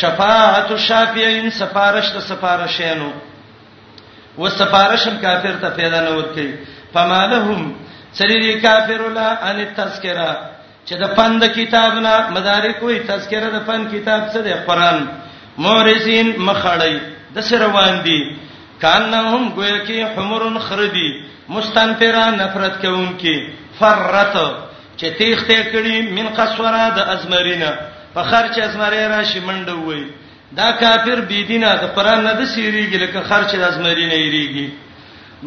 [0.00, 3.10] شفاعت الشافعین سفارش د سفارشینو
[4.38, 6.58] و سفارشم کافر ته پیدا نه ورته
[6.96, 7.72] فمالهم
[8.18, 10.32] سریری کافر لا ان تذکرہ
[10.88, 15.06] چې د پند کتاب نه مدارک وي تذکرہ د پند کتاب څه دی قران
[15.64, 16.98] مورزین مخړی
[17.36, 18.18] د سر روان دي
[18.84, 21.08] کانهم گویا کې حمرن خردی
[21.54, 24.36] مستنفرا نفرت کوونکې فرت
[24.96, 27.70] چې تیخته کړي من قصوره د ازمرینه
[28.16, 30.06] فخر چې ازمری راشي منډه وي
[30.60, 34.68] دا کافر بيدینه د قران نه د سیریږي لکه خرچ د ازمرینه یریږي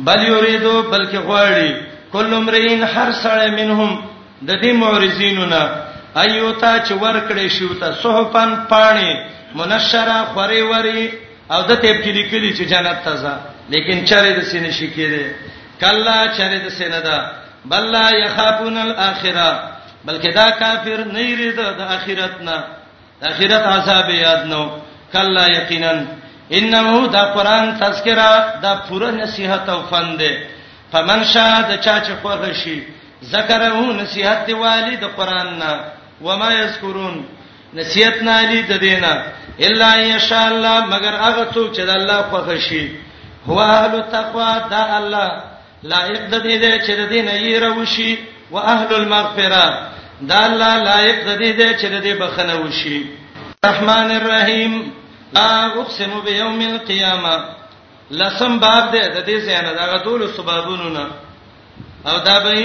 [0.10, 1.72] بل یریدو بلکې غواړي
[2.12, 4.06] کل امرئین هر سړی منهم
[4.48, 5.64] د دې معرضینونا
[6.22, 9.10] ایوتا چې ورکړې شوتا صحفن پانی
[9.62, 11.04] منشره خوري وری
[11.52, 13.34] او د ته کې لیکلي چې جنت ته ځه
[13.74, 15.36] لیکن چره د سینې شکیره
[15.84, 17.32] کلا چره د سینې ده
[17.72, 19.50] بل لا یخافون الاخره
[20.08, 22.58] بلکې دا کافر نه یریده د اخرت نه
[23.22, 24.62] د اخرت عذاب یاد نو
[25.14, 25.94] کلا یقینا
[26.58, 28.30] انه دا قران تذکرہ
[28.64, 30.32] دا پوره نصیحت او فند ده
[30.94, 32.78] فمن شاء د چا چې خوښ شي
[33.34, 35.74] ذکره نصيحت دی والد قران نا
[36.22, 37.26] وما یذکرون
[37.80, 39.12] نصیحت نه علی د دینا
[39.70, 42.92] الا ان شاء الله مگر هغه څوک چې د الله خوښ شي
[43.50, 45.30] هو اهل تقوا دا الله
[45.92, 48.18] لایق د دې چې د دین یې روشي
[48.52, 49.88] او اهل المغفره
[50.32, 53.06] دا الله لایق د دې چې د دې بخنه وشي
[53.66, 54.74] رحمان الرحیم
[55.36, 57.57] لا اقسم بيوم القيامه
[58.12, 61.06] لسم باب دی د دې څنګه دا ټول سبابونو نه
[62.10, 62.64] او دا به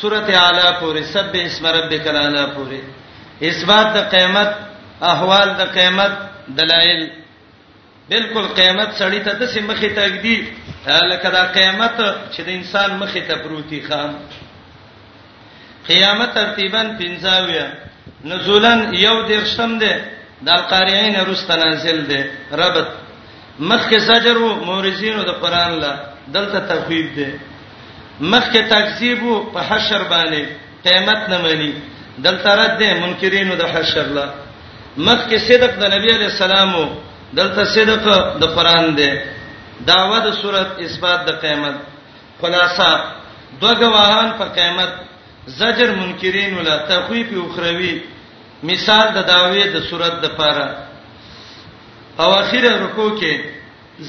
[0.00, 2.80] سورته اعلی پورې سب اسم ربک الاعلی پورې
[3.50, 4.50] اثبات د قیامت
[5.12, 6.12] احوال د قیامت
[6.60, 7.02] دلائل
[8.10, 10.36] بالکل قیامت سړی ته د سیمخه تګدی
[11.12, 11.96] لکه دا قیامت
[12.32, 14.14] چې د انسان مخه ته پروتې خام
[15.88, 17.66] قیامت ترتیبا پنځاویا
[18.24, 20.00] نزولن یو دیرشم ده
[20.42, 22.30] د القارعين رست نازل ده
[22.62, 22.88] ربط
[23.68, 25.92] مخک زجر وو مورزینو د قران لا
[26.34, 27.28] دلته تخویب دی
[28.32, 30.42] مخک تکذیب وو په حشر باندې
[30.84, 31.72] قیامت نه مانی
[32.26, 34.26] دلته رد دی منکرینو د حشر لا
[35.08, 36.86] مخک صدق د نبی علی السلام وو
[37.38, 38.06] دلته صدق
[38.42, 39.10] د قران دی
[39.90, 41.76] داوا د صورت اثبات د قیامت
[42.40, 42.90] خلاصہ
[43.60, 44.90] دو گواهان په قیامت
[45.58, 47.94] زجر منکرین ولا تخویف او خروی
[48.70, 50.89] مثال د داوی د صورت د پاره
[52.18, 53.32] او اخیره رکوع کې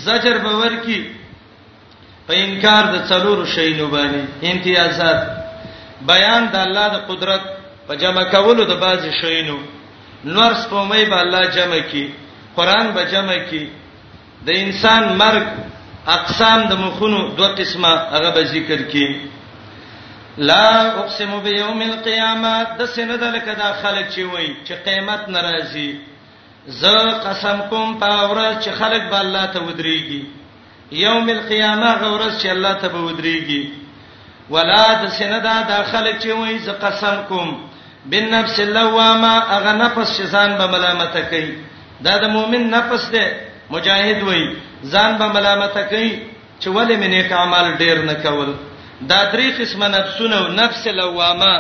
[0.06, 1.02] زجر به ورکی
[2.28, 5.20] په انکار د څلورو شینو باندې امتیازات
[6.12, 7.42] بیان د الله د قدرت
[7.88, 9.58] په جمع کولو د بازي شینو
[10.36, 12.06] نور سپومې به الله جمع کی
[12.56, 13.64] قران به جمع کی
[14.48, 15.46] د انسان مرګ
[16.18, 19.08] اقسام د مخونو دوه قسمه هغه به ذکر کی
[20.38, 20.68] لا
[21.04, 25.90] اقسم بيوم القيامه د سند لکه دا خلک چی وای چې قیامت ناراضي
[26.80, 26.86] ز
[27.26, 30.21] قسم کوم پاور چې خلق به الله ته ودرېږي
[31.06, 33.63] یوم القیامه غورز چې الله ته به ودرېږي
[34.54, 37.50] ولا د سندا د خلق چې وای ز قسم کوم
[38.06, 41.52] بالنفس اللوامه اغه نفس چې ځان به ملامت کوي
[42.08, 43.26] دا د مؤمن نفس ده
[43.74, 44.45] مجاهد وای
[44.93, 46.21] ځان به ملامت کوي
[46.60, 48.54] چې ولې مې نیک اعمال ډیر نه کول
[49.10, 51.54] دا درې قسمه نفسونه نفس لوامه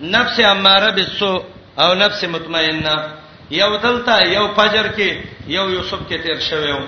[0.00, 1.42] نفس اماره بالسوء
[1.82, 2.96] او نفس مطمئنه
[3.50, 6.78] یو دلته یو فجر کې یو یوسف کې تیر شویو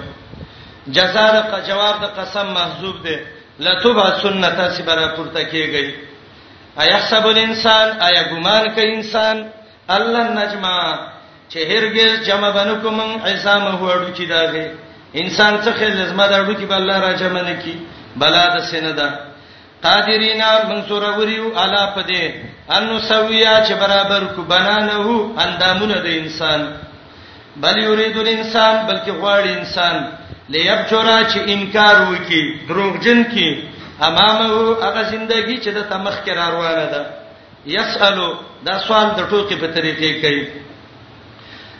[0.88, 3.16] جزاء د جواب د قسم محذوب دی
[3.60, 5.94] لتوبه سنت سبرا پورته کیږي
[6.80, 9.50] ايحسب الانسان ايا ګمان کوي انسان
[9.88, 11.08] الله نجما
[11.52, 14.66] چې هرګز جمع بنکم عصام هوړو چې داغه
[15.14, 17.78] انسان څه خل لازمه درو کې بل الله را جمع نکي
[18.16, 19.08] بلا د سیندا
[19.82, 25.09] قادرینا منصور وریو الا پدې ان سویا چې برابر کو بنانه
[25.44, 26.61] اندامونه د انسان
[27.62, 29.96] بل یرید الانسان بلکې غواړي انسان
[30.55, 33.48] لیبجرا چې انکار وکي دروغجن کی
[34.09, 34.50] امامه
[34.85, 37.07] هغه ژوندۍ چې د تمخ کې روانه ده
[37.76, 38.29] یسالو
[38.66, 40.44] دا سوال د ټوکی په طریقې کوي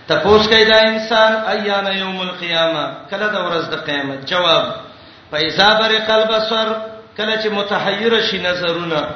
[0.09, 4.75] تپوس کوي دا انسان ایانا یوم القیامه کله د ورځ د قیامت جواب
[5.31, 6.69] فایذا بر قلب سر
[7.17, 9.09] کله چې متحیر شي نظرونه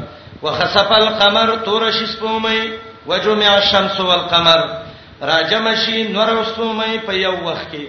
[0.42, 2.68] وخسف القمر تور شي سپومې
[3.06, 4.60] وجمع الشمس والقمر
[5.30, 7.82] راجم شي نور سپومې په یو وخت کې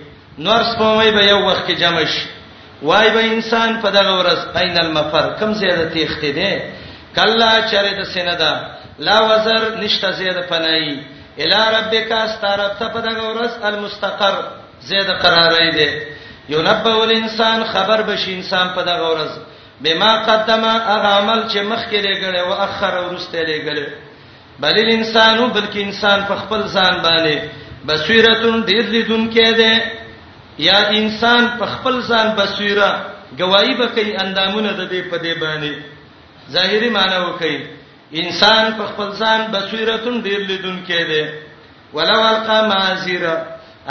[0.46, 2.28] نور سپومې په یو وخت کې جمع شي
[2.90, 6.52] وای به انسان په دغه ورځ عین المفر کم زیاده تیخته دي
[7.16, 8.54] کلا چرې د سیندا
[9.06, 10.96] لا وزر نشته زیاده پنای
[11.44, 14.36] الی ربک استرب ته په دغه ورځ المستقر
[14.90, 16.02] زیاده قرارې دي
[16.56, 19.32] یونبه الانسان خبر بشي انسان په دغه ورځ
[19.84, 23.88] بما قدم هغه عمل چې مخکې لګړې او اخر ورسته لګړې
[24.60, 27.40] بل الانسان بلکې انسان په خپل ځان باندې
[27.90, 29.74] بصیرتون ډیر لیدون کې ده
[30.66, 32.90] یا انسان په خپل ځان بصیره
[33.40, 35.74] گواہی به کوي اندامونه د دې په دې باندې
[36.58, 37.60] ظاهري معنی وکړي
[38.22, 41.34] انسان په خپل ځان بصیرتون ډیر لیدون کې ده
[41.94, 43.36] ولو القا معذره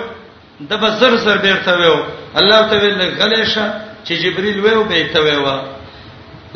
[0.69, 1.95] د بزر زر بیرته وې
[2.39, 3.65] الله تعالی غلیشه
[4.05, 5.61] چې جبريل وې بیرته وې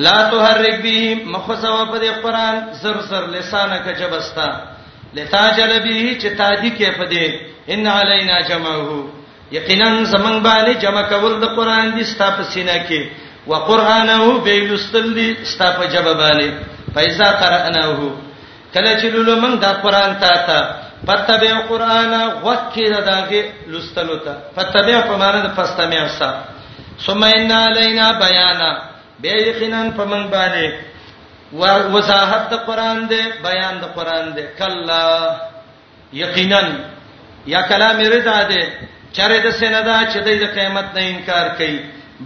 [0.06, 1.00] لا تحرک به
[1.34, 4.50] مخسوا په دې قران زر زر لسانک جبستا
[5.16, 7.28] لتاجل به چې تادی کې په دې
[7.74, 8.90] ان علینا جمعه
[9.52, 13.02] یقینا زمنګ باندې جمع کول د قران دي ستا په سینه کې
[13.48, 16.50] وقرانه به یستل دي ستا په جبه باندې
[16.96, 18.12] پیسې قرانه
[18.74, 25.00] کله چې لولو موږ د قران تا ته فتبع قرانا وکیدا داګه لستلو ته فتبع
[25.08, 26.30] په معنا د پستمع سا
[27.06, 28.70] ثم ان علینا بیانا
[29.22, 30.72] به یقینا په من باندې
[31.96, 35.02] وضاحت د قران دی بیان د قران دی کلا
[36.22, 36.62] یقینا
[37.56, 38.64] یا کلام رضا دی
[39.18, 41.80] چره د سیندا چې د قیامت نه انکار کوي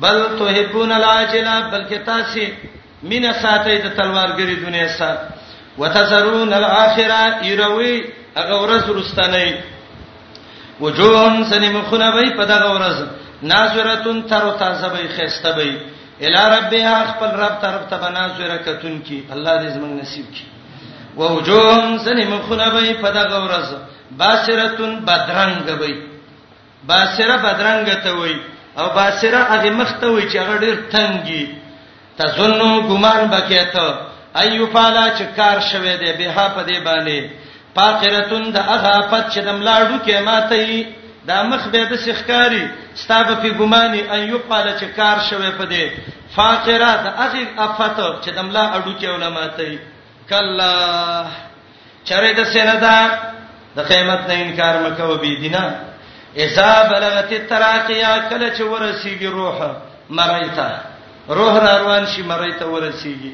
[0.03, 2.39] بل توحبون العاجله بلکې تاسو
[3.09, 5.27] مینا ساتي د تلوارګری دنیا سره
[5.77, 7.97] وتزرون الاخره يروي
[8.39, 9.45] هغه ورځ ورستانه
[10.79, 12.97] وجوهن سنی مخونه وای په دغه ورځ
[13.51, 15.67] ناظرتون تر او تازه به خسته به
[16.25, 20.45] الی ربها خپل رب طرف ته بناظره کتون کی الله دې زمنګ نصیب کی
[21.17, 23.67] وجوهن سنی مخونه وای په دغه ورځ
[24.17, 25.95] باسرتون بدرنګ وای
[26.87, 28.35] باسره بدرنګ ته وای
[28.77, 31.45] او باسره هغه مخته وای چې هغه ډیر تنګي
[32.17, 33.97] تظنو ګمان بکې ته
[34.43, 37.46] ایو فالا چې کار شوه دې به په دې باندې
[37.77, 40.85] فاقرتون د هغه پد چې د ملاړو کې ماتې
[41.29, 42.63] دا مخ به د سخکاری
[43.01, 45.85] ستابه په ګماني ان یو قال چې کار شوه په دې
[46.35, 49.79] فاقره د هغه افات چې د ملا اډو کې علما ته
[50.29, 50.73] کلا
[52.07, 52.99] چرې د سیندا
[53.75, 55.65] د قیامت نه انکار مکو بي دینا
[56.43, 59.55] اذا بلغت التراقيا کله چې ورسیږي روح
[60.17, 60.69] مرایتا
[61.37, 63.31] روح را روان شي مرایتا ورسیږي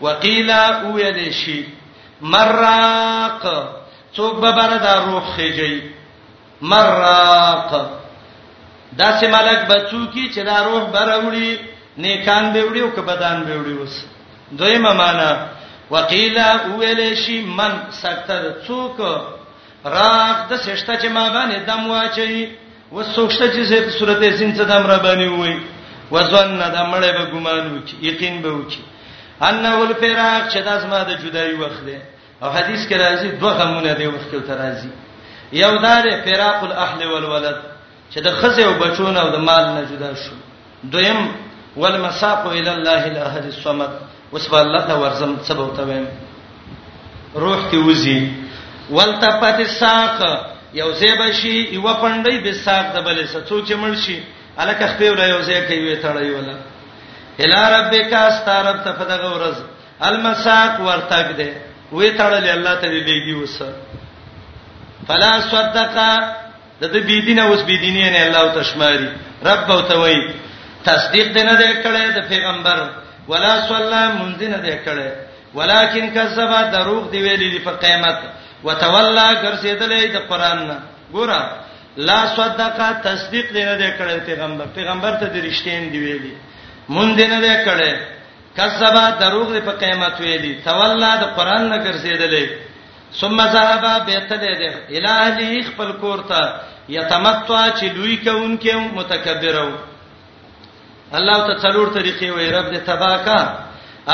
[0.00, 1.58] وقيلا ویل شي
[2.32, 3.46] مراق
[4.16, 5.76] څوک به بره دا روح خېږي
[6.70, 7.70] مراق
[8.98, 11.50] دا چې ملک بچو کی چې دا روح بره وړي
[12.02, 13.94] نیکان به وړي او کبدان به وړي وس
[14.58, 15.30] دویمه معنا
[15.90, 18.98] وقیلا ویل شي من ستر څوک
[19.96, 22.40] راق د سشته چې ما باندې دم واچي
[22.94, 23.62] وسوخته چې
[23.98, 25.56] صورت سین څه دم را باندې وای
[26.14, 28.80] وزن د مړې به ګمان وکي یقین به وکي
[29.48, 31.96] ان ول فراق چې داسما د جدای وخت دی
[32.42, 34.88] او حدیث کې راځي دوه غمونه دی مشکل تر راځي
[35.62, 37.56] یو دار فراق الاهل والولد
[38.14, 40.32] چې د خزه او بچونه او د مال نه جدا شو
[40.94, 41.20] دویم
[41.76, 43.90] والمساق الى الله الاحد الصمد
[44.32, 46.06] وسب الله ته ورزم سبب ته ویم
[47.44, 48.32] روح تی وزي
[48.90, 50.20] والتفات الساق
[50.74, 54.20] یو زیبشي یو پندای به ساق د بلې سڅو چې مرشي
[54.58, 56.56] الکه خپل یو زی کوي تړای ولا
[57.38, 59.56] الی ربک استرب ته فدغه ورز
[60.06, 63.56] المساق ورتګ ده وې تړلې الله ته لېږي اوس
[65.08, 65.94] فلا صدق
[66.80, 69.08] د دې بيدینه اوس بيدینه نه الله تشماري
[69.48, 70.20] رب او توي
[70.90, 72.78] تصدیق دینه دې کړه د پیغمبر
[73.30, 75.08] ولا صلی منذنه دې کړه
[75.54, 78.18] ولکن کذب دروغ دی ویلې په قیامت
[78.66, 80.78] وتولى ګرځیدلې د قران نه
[81.14, 81.42] ګوره
[82.08, 86.34] لا صدقه تصدیق دینه دې کړه پیغمبر پیغمبر ته د رښتین دی ویلې
[86.94, 88.19] مونږ دینه دې کړه
[88.68, 92.44] کذبا دروغ دی په قیامت ویلي تولا د قران نه ګرځیدلې
[93.20, 94.68] ثم ذهب بیتل دی
[94.98, 96.40] الہی خپل کور ته
[96.96, 99.68] یتمتع چې دوی کونکو متکبرو
[101.12, 103.40] الله ته څلور طریقې وې رب دې تباکا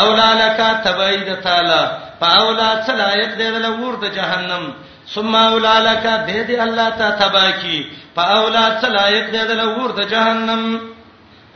[0.01, 1.83] اولا لک تبعید تعالی
[2.23, 4.67] پاولا صلایت دې له ورته جهنم
[5.15, 7.79] ثم اولا لک به دې الله ته تباکی
[8.19, 10.81] پاولا صلایت دې له ورته جهنم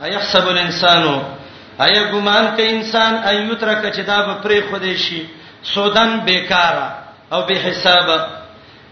[0.05, 1.15] ايحسب الانسانو
[1.85, 5.23] ایا ګمان کوي انسان ایو ترکه چې دا به پرې خوده شي
[5.73, 6.87] سودان بیکارا
[7.31, 8.09] او به حساب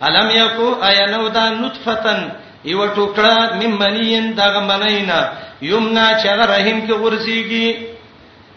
[0.01, 2.29] علم یکو ایا نو دا نطفتن
[2.63, 5.19] یو ټوکړه ممنین دغه منینا
[5.61, 7.75] یمنا چې رحم کې ورسیږي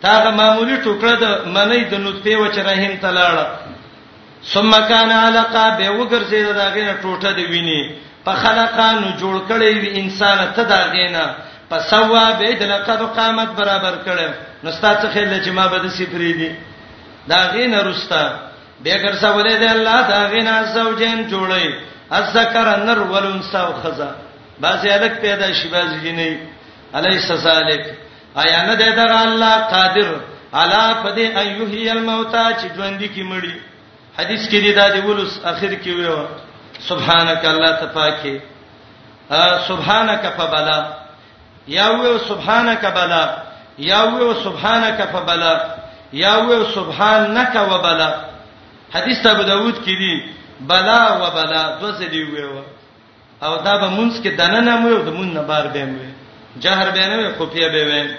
[0.03, 3.47] دا معمولی ټوکړه د منی د نطفه و چې رحم تلاړه
[4.55, 7.83] ثم کان علقه به وګرځي دغه ټوټه دی ویني
[8.25, 11.27] په خلقانو جوړ کړی وی انسان ته دا غینا
[11.73, 14.33] فسوا به د لقد قامت برابر کړم
[14.65, 16.51] نو ستاسو خل چې ما به د سفری دي
[17.31, 18.25] دا غین رستا
[18.85, 21.73] به ګر سوالې ده الله دا غین زوجین جوړي
[22.19, 24.11] الذکر نر ولون ساو خزا
[24.65, 26.39] بازي الک پیدا شي بازي جنې
[27.01, 27.85] الیس سالک
[28.47, 30.15] آیا نه ده در الله قادر
[30.61, 33.59] الا قد ایحیی الموتى چې ژوند کی مړی
[34.21, 36.27] حدیث کې دی دا دی ولوس اخر کې ویو
[36.89, 38.41] سبحانك الله تپاکه
[39.69, 40.83] سبحانك فبلا
[41.69, 43.31] یا و سبحانك بلا
[43.79, 45.61] یا و سبحانك فبلا
[46.13, 48.15] یا و سبحانك وبلا
[48.95, 50.23] حدیث ابو داود کې دی
[50.61, 52.51] بلا وبلا دوسه دی ویو
[53.43, 55.99] او دا به مونږ کې دنه نه مو د مون نه بار به مو
[56.61, 58.11] جهر به نه خفیه به وې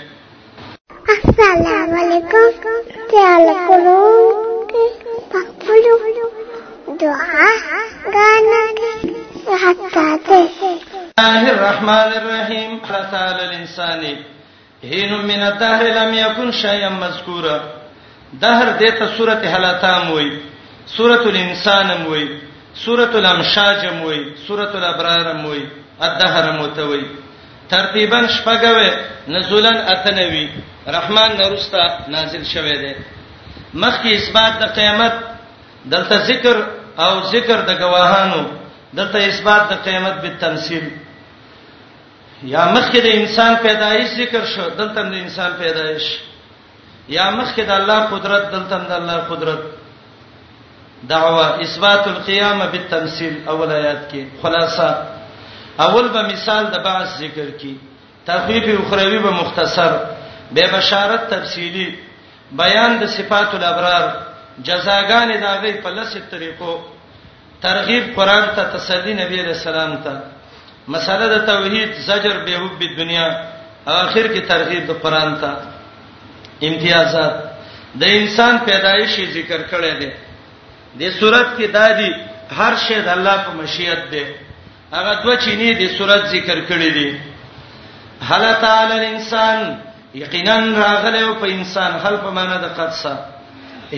[1.28, 2.66] السلام علیکم
[3.12, 4.34] تعال کولو
[5.32, 5.98] پخپلو
[7.00, 7.48] دعا
[8.14, 9.18] غانکه
[9.64, 10.48] حتا ته
[11.20, 14.02] الله الرحمن الرحيم قال الانسان
[14.84, 17.58] هين من الدهر لم يكن شيئا مذكورا
[18.42, 20.28] دهر دته سوره هلاتام وای
[20.98, 22.24] سوره الانسان وای
[22.86, 25.62] سوره الامشاج وای سوره الابرار وای
[26.06, 27.06] الدهر متوي
[27.70, 28.90] ترتیبا شپګوي
[29.28, 30.46] نزولا اتنوي
[30.88, 31.84] رحمان نورستا
[32.14, 32.94] نازل شوه دی
[33.74, 35.14] مخکې اثبات د قیامت
[35.94, 36.58] دلته ذکر
[37.00, 38.44] او ذکر د گواهانو
[38.98, 41.03] دلته اثبات د قیامت په تمثيل
[42.44, 46.06] یا مخکې د انسان پیدایش ذکر شو دلته د انسان پیدایش
[47.16, 49.62] یا مخکې د الله قدرت دلته د الله قدرت
[51.12, 54.90] دعوه اثبات القيامه بالتمثيل اول آیات کې خلاصہ
[55.86, 57.74] اول به مثال د بعث ذکر کی
[58.26, 59.96] تخفیف اخروی به مختصر
[60.58, 61.90] به بشارت تفصیلی
[62.64, 64.08] بیان د صفات الابرار
[64.64, 66.80] جزاګان داغه په لسې طریقو
[67.68, 70.20] ترغیب قران ته تسلی نبی رسول الله ته
[70.88, 73.28] مسله د توحید زجر به حب په دنیا
[74.02, 75.52] اخر کې ترغیب د قران ته
[76.70, 77.36] امتیازات
[78.02, 80.12] د انسان پیدایش ذکر کړی دی
[81.00, 82.12] د صورت کې دادی
[82.60, 84.26] هر شی د الله په مشیت دی
[84.96, 87.10] هغه دوه چینه د صورت ذکر کړی دی
[88.30, 89.60] هل تعالی الانسان
[90.24, 93.16] یقینا راغله په انسان هل په معنا د قدسه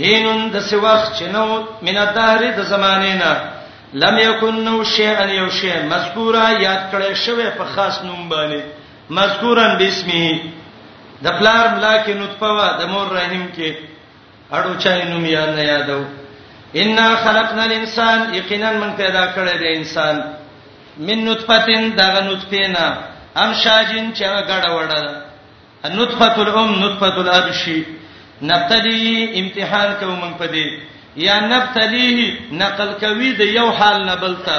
[0.05, 1.47] هینون د سوخ چنو
[1.81, 3.54] من الدهر د زمانه نه
[4.01, 8.61] لم یکن نو شیئا یو شی مذکورا یاد کړی شوی په خاص نوم باندې
[9.17, 10.41] مذکورن بسمه
[11.27, 13.73] د پلار ملاک نطفه وا د مور رحم کې
[14.57, 16.01] اړو چای نوم یاد نه یادو
[16.81, 20.19] ان خلقنا الانسان یقینا من پیدا کړی دی انسان
[21.11, 22.85] من نطفتين دغه نطفینا
[23.45, 27.79] ام شاجین چې غړ وړه نطفه الام نطفه الاب شي
[28.51, 30.67] نبتدی امتحان کوم من پدې
[31.23, 32.19] یا نبتلیه
[32.61, 34.57] نقل کوي د یو حال نه بلته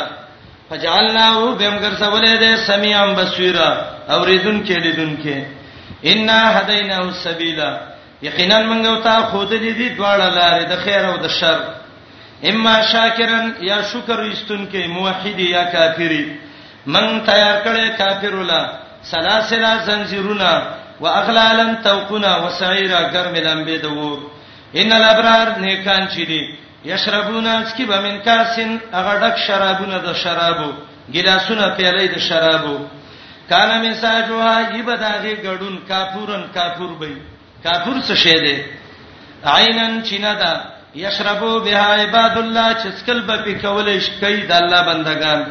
[0.68, 3.68] فجعلناه بمگر سوالې ده سميعا بصيرا
[4.16, 5.36] اوریدون کې لیدون کې
[6.10, 7.60] ان هديناه السبيل
[8.28, 11.60] یقینا موږ ته خود دې دې دواړه لارې د خیر او د شر
[12.52, 16.24] اما شاکرن یا شکر ایستون کې موحد یا کافری
[16.94, 18.62] من تیار کړي کافر ولا
[19.10, 20.52] سلاسل زنجیرونه
[21.00, 24.18] واغلالا توقنا وسعيرا گرم لمبه دور
[24.74, 26.54] ان الابرار نیکان چي دي
[26.84, 30.72] یشربون اسکی بمن کاسن هغه ډک شرابونه د شرابو
[31.14, 32.78] ګلاسونه پیالې د شرابو
[33.48, 37.14] کان مساجوها یبداغه غړون کافورن کافور بې
[37.64, 38.56] کافور څه شه ده
[39.52, 40.52] عینن چیندا
[40.94, 45.42] یشربو بها عباد الله چسکل به پکولې شکې د الله بندگان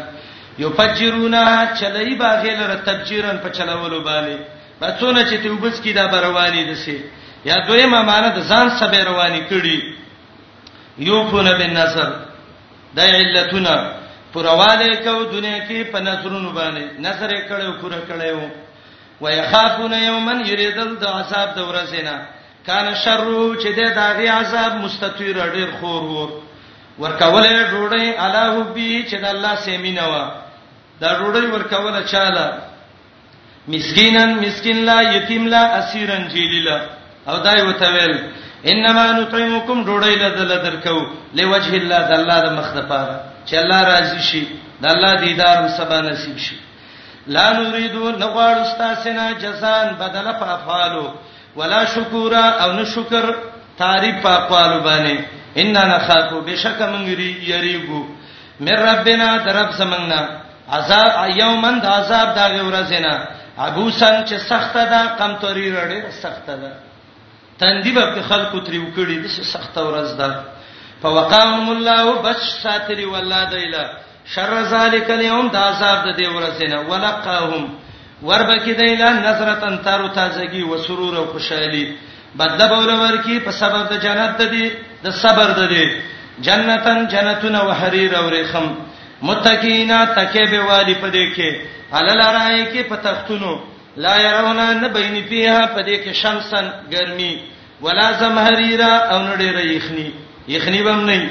[0.60, 4.36] یفجرونا چلای باغې لره تبجیرن په چلولو باندې
[4.82, 6.98] بڅونه چې توبس کی دا بروانی دسه
[7.46, 9.78] یا دوی معنی د ځان سبه رواني کړي
[10.98, 12.10] یوفون بالنصر
[12.96, 13.76] د علتنا
[14.34, 18.40] پرواله کو دنیا کې پنصرونو باندې نصر کړو پورا کړو
[19.22, 22.18] ويخافون يوما يريد العذاب دورسنا
[22.68, 23.28] کان شر
[23.62, 26.42] چې د داغي عذاب مستطير ډیر خور ور
[27.00, 30.26] ورکوله ډوړې الله بي چې د الله سیمینه وا
[31.02, 32.58] دا ډوړې ورکوله چاله
[33.68, 36.78] مسکینن مسکین لا یتیم لا اسیرن جلیلا
[37.30, 38.14] او دا یو تویل
[38.72, 41.00] انما نطعمکم ډوډۍ لدل درکو
[41.38, 43.18] لوجه الله د الله د مخ د پاره
[43.48, 44.44] چې الله راضي شي
[44.82, 46.56] د الله دیدار هم سبا نصیب شي
[47.36, 51.06] لا نريدو نغوار استاسنا جزان بدل فافالو
[51.60, 53.26] ولا شکورا او نشکر
[53.82, 55.16] تعریف پاپالو باندې
[55.62, 58.02] ان نخاکو بشک منګری یریګو
[58.66, 60.22] مر ربنا درب سمنګنا
[60.78, 61.12] عذاب
[61.42, 63.14] یومن د عذاب دا ورځینا
[63.68, 66.72] ابو سن چې سخت ده قمتوري رړې سخت ده
[67.60, 70.30] تندې به خلکو تریو کړي د سخت ورځ ده
[71.02, 73.86] فوقاهم الله بش ساتری ولاد اله
[74.34, 77.64] شر ذالک الیوم د عذاب د دی ورځې نه ولقاهم
[78.28, 81.86] وربکی دیلا نظرتن تارو تازگی و سرور او خوشحالي
[82.40, 84.66] بدل بول ورکی په سبب د جنت د دی
[85.04, 85.86] د صبر د دی
[86.48, 88.74] جنتن جنتون وحریر او رخم
[89.28, 91.56] متقینا تکه به والی پدې کې
[92.00, 93.54] علل راي کې په تختونو
[93.98, 97.32] لا يرونا نبین فيها پدې کې شمسن ګرمي
[97.82, 100.12] ولا زمحريرا او نډې رېخني
[100.48, 101.30] یخني بم نه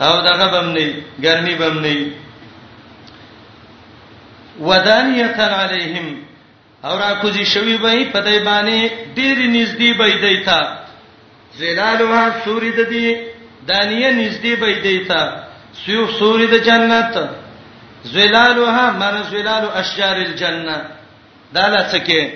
[0.00, 2.12] او دغه بم نه ګرمي بم نه
[4.60, 6.18] ودانیه علیهم
[6.84, 10.78] او را کوزي شوی به پدې باندې ډېر نږدې به دیتا
[11.58, 13.16] زلالها سوري د دې
[13.68, 15.44] دانیه نږدې به دیتا
[15.86, 17.18] سیو سوري د جنت
[18.04, 20.97] زلالها من زلال اشجار الجنه
[21.54, 22.30] دا لڅکه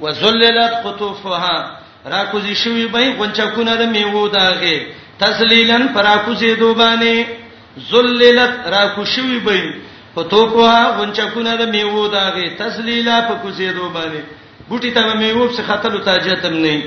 [0.00, 4.80] وذللت قطوفها را کوزي شوی به غنچکونه د میوه داغه
[5.20, 7.26] تسلیلن پر کوزي دوبانه
[7.92, 9.74] ذللت را کو شوی به
[10.16, 14.22] قطوفها غنچکونه د میوه داغه تسلیلا په کوزي دوبانه
[14.70, 16.82] بوټی ته میوه څخه خطر تاجتم نه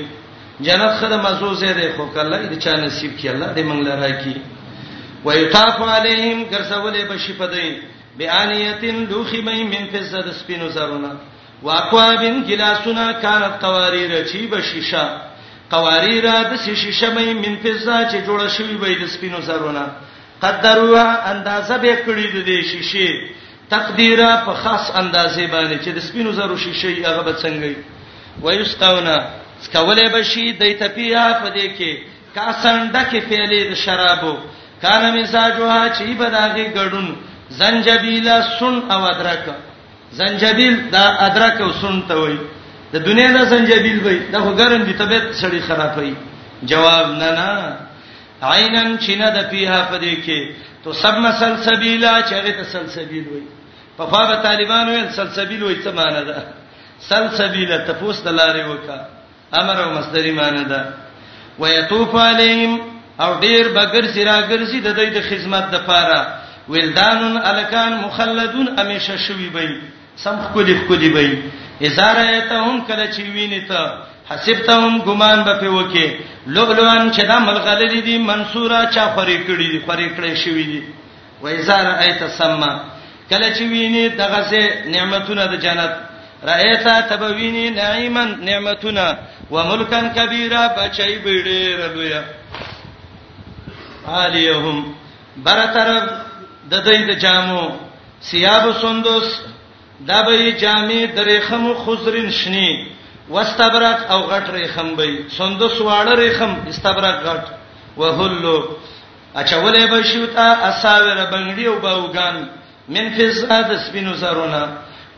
[0.60, 4.34] جنت خره مزوزه ده خو کله دې چا نصیب کی الله دې منګل راکی
[5.24, 7.76] ويطاف عليهم كرسول بشفدين
[8.18, 11.10] بانيتين دوخي مې من فزد سپینو زرونه
[11.62, 15.04] واقوابن گلاسونا کانت قواریر چی به شیشه
[15.70, 19.86] قواریر د شیشه مې من فضا چې جوړه شوی وي د سپینو زرونه
[20.42, 23.12] قدروا اندازه به کړی د دې شیشه
[23.70, 27.82] تقدیره په خاص اندازې باندې چې د سپینو زرو شیشه هغه به څنګه وي
[28.42, 29.18] ويستونا
[29.60, 31.90] سکوله بشي د تپیا په دې کې
[32.34, 34.38] کاسنده کې پیلې د شرابو
[34.82, 37.08] کانه مزاجوها چې بداغه ګډون
[37.50, 39.46] زنجبیلا سن او ادرک
[40.12, 42.36] زنجبیل دا ادرک او سن ته وای
[42.92, 46.14] د دنیا دا زنجبیل وای دا وګرم دي طبيعت سړی خرابوي
[46.62, 47.48] جواب نه نه
[48.42, 50.38] عینن چینا د پیها پدې کې
[50.84, 53.42] تو سب مسل سبیلا چغه ته سلسبیل وای
[53.96, 56.42] په فاب طالبانو یې سلسبیل وای څه معنی ده
[57.08, 59.00] سلسبیل تفوس د لارې وکا
[59.52, 60.84] امر او مصدری معنی ده
[61.58, 62.80] ويطوف عليهم
[63.20, 66.26] او ډیر بغیر سراګرزي د دوی د خدمت د پاره
[66.68, 69.66] ولدانن الکان مخلدون امیشه شوی بی
[70.16, 71.28] سم خولي خولي وي
[71.86, 73.78] ازاره ته هم کله چې ویني ته
[74.30, 76.06] حسبتهم ګمان به په وکي
[76.46, 80.80] لؤلؤان چې دا ملغلری دي منصورا چا خوري کړی دي خوري کړی شوی دي
[81.42, 82.72] و ازاره ایت سما
[83.30, 85.92] کله چې ویني دغه سه نعمتونه د جنت
[86.46, 89.06] رایتا تبوینی نعیما نعمتنا
[89.50, 92.22] وملکن کبیره بچی بیډیر لویا
[94.20, 94.92] علیهم
[95.36, 96.02] بر طرف
[96.70, 97.62] د دې د جامو
[98.30, 99.36] ثياب سندوس
[100.08, 102.70] دا به جامې درې خم خزرین شنی
[103.28, 105.04] واستبرق او غټ ریخم به
[105.38, 107.42] سندس واړه ریخم استبرق غټ
[107.96, 108.68] وهلو
[109.40, 112.36] اچولې به شوتا اساور بنګړي او باوغان
[112.88, 114.64] من فزاد سپینو زرونا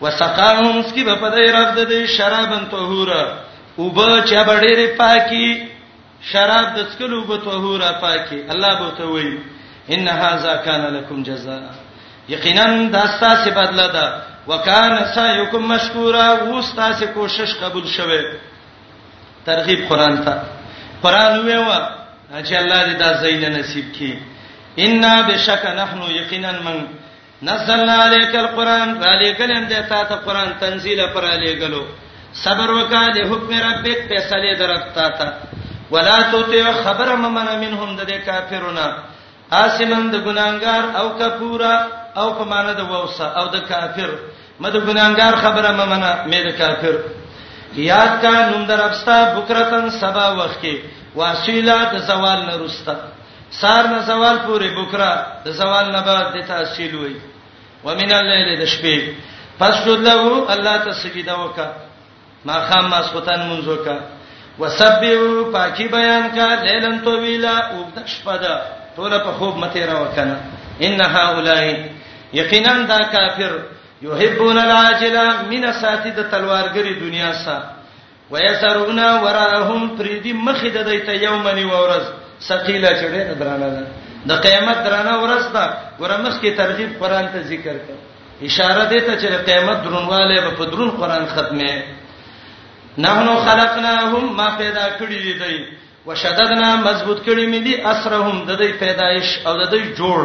[0.02, 3.24] وسقاهم سکی به پدای رب د شرابن طهورا
[3.78, 5.48] او به چا بډېر پاکي
[6.32, 9.38] شراب د سکلو به طهورا پاکي الله به ته وایي
[9.94, 11.60] ان هاذا کان لکم جزاء
[12.28, 14.12] یقینا دا ستاسو بدله ده
[14.48, 18.20] وکانه سایکم مشکورا واستاسه کوشش قبول شوه
[19.46, 20.34] ترغیب قران ته
[21.02, 21.78] قران ویوا
[22.44, 24.18] چې الله دې دا زین نصیب کړي
[24.78, 26.86] ان بشک نحن یقینا من
[27.42, 31.82] نزلنا عليك القران ذلك لم دتا ته قران تنزيل پر علی غلو
[32.44, 35.32] صبر وکا د حکم ربک فیصله درکتا تا
[35.90, 38.78] ولا تطيع خبر ممن منهم د کافرون
[39.52, 44.10] آسمند ګناګار او کفورا او په معنا د ووسه او د کافر
[44.62, 46.94] مده ګناګار خبره ممنه مې د کافر
[47.90, 50.74] یاد کا نوم در ابستا بکرتن سبا وخت کې
[51.18, 52.94] واسیله د زوال نه رستا
[53.60, 57.16] سار نه زوال پورې بکرا د زوال نه بعد د تحصیل وای
[57.86, 58.98] ومن الليل د شپې
[59.60, 59.76] پس
[60.08, 60.20] له
[60.54, 61.68] الله ته سجده وکا
[62.46, 63.98] ما خام مسخوتن منځ وکا
[64.60, 68.54] وسبحوا پاکي بیان کا لیلن طويلا وبد شپدا
[68.96, 70.36] ټول په خوب مته را وکنه
[70.86, 71.93] ان هؤلاء
[72.40, 73.52] یقینا دا کافر
[74.22, 77.56] یحبون العاجله من ساتید تلوارګری دنیا سا
[78.32, 82.04] ويسرون وراءهم فريدي مخید دایته یومنی ورځ
[82.50, 83.82] ثقيله چړې نه درانه ده
[84.28, 85.64] د قیامت درانه ورځ ده
[86.00, 87.96] ګوره مخ کې ترغیب قران ته ذکر کړ
[88.48, 91.84] اشاره ده ته چې قیامت درونواله په درون قران ختمه
[93.04, 95.60] نحنو خلقناهم ما پیدا کړی دي دوی
[96.06, 100.22] وشددنا مضبوط کړی مې دي اسرهم د دوی پیدایش او د دوی جوړ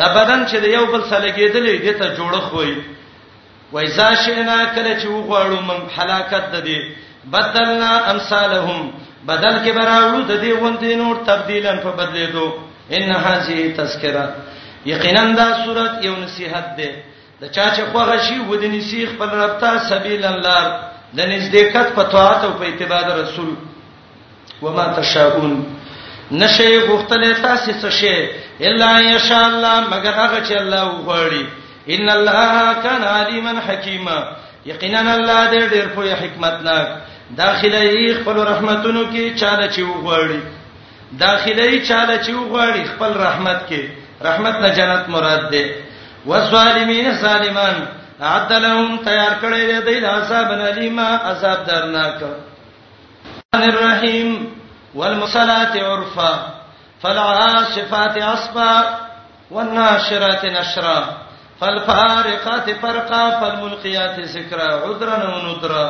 [0.00, 2.74] دا بدن چې د یو بل سره کېدلې دې ته جوړه خوې
[3.72, 6.80] وایزا شینا کله چې وغواړو من حلاکت د دې
[7.34, 8.80] بدلنا امثالهم
[9.30, 12.46] بدل کې براوړو د دې وندې نور تبدیلن په بدلېدو
[12.96, 14.26] ان هذه تذکرہ
[14.92, 16.90] یقینا دا صورت یو نصیحت ده
[17.40, 20.62] د چا چې خوغه شي ود نصیح خپل رب ته سبیل الله
[21.16, 23.52] د نزدېکت په طاعت او په اتباع رسول
[24.64, 25.52] وما تشاؤون
[26.32, 28.30] نشي غختلې تاسو څه شي
[28.70, 31.46] الا ان شاء الله مگر هغه چې الله وغواړي
[31.96, 34.18] ان الله کان علیما حکیما
[34.66, 36.86] یقینا الله دې ډېر په حکمت ناک
[37.36, 40.38] داخلي خپل رحمتونو کې چاله چې وغواړي
[41.24, 43.82] داخلي چاله چې وغواړي خپل رحمت کې
[44.28, 45.74] رحمت نه جنت مراد ده
[46.26, 47.80] وسالمین سالمان
[48.28, 51.02] اعد لهم تیار کړی دی د عذاب نلیما
[51.32, 52.14] عذاب درناک
[53.54, 54.46] الرحیم
[54.94, 56.54] والمصلات عرفا
[57.02, 58.98] فالعاصفات عصبا
[59.50, 61.00] والناشرات نشرا
[61.60, 65.86] فالفارقات فرقا فالملقيات ذكرا عذرا ونذرا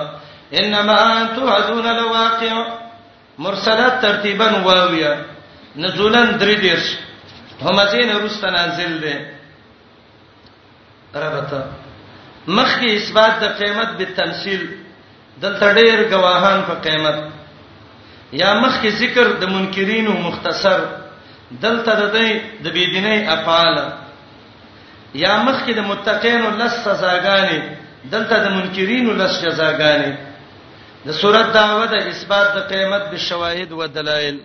[0.62, 2.54] انما توعدون لواقع
[3.38, 5.24] مرسلات ترتيبا واويا
[5.76, 6.22] نزولا
[7.62, 9.14] هما زين رست نازل دي
[11.14, 11.66] ربطه
[12.48, 14.62] مخي اثبات د قیامت په تمثيل
[15.42, 16.74] دلته ډېر گواهان په
[18.32, 20.80] یا مخکې ذکر د منکرینو مختصر
[21.62, 22.28] دلته د دې
[22.64, 23.76] د بيدینۍ افعال
[25.24, 27.60] یا مخکې د متقینو لس سزاګانې
[28.14, 30.10] دلته د منکرینو لس سزاګانې
[31.06, 34.36] د سورۃ دعوه د اثبات د قیامت بالشواهد و دلائل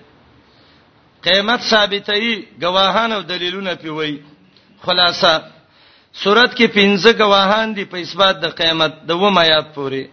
[1.26, 4.14] قیامت ثابتې گواهان او دلیلونه پیوي
[4.86, 5.34] خلاصہ
[6.24, 10.04] سورۃ کې پنځه گواهان دي په اثبات د قیامت د و میات پوري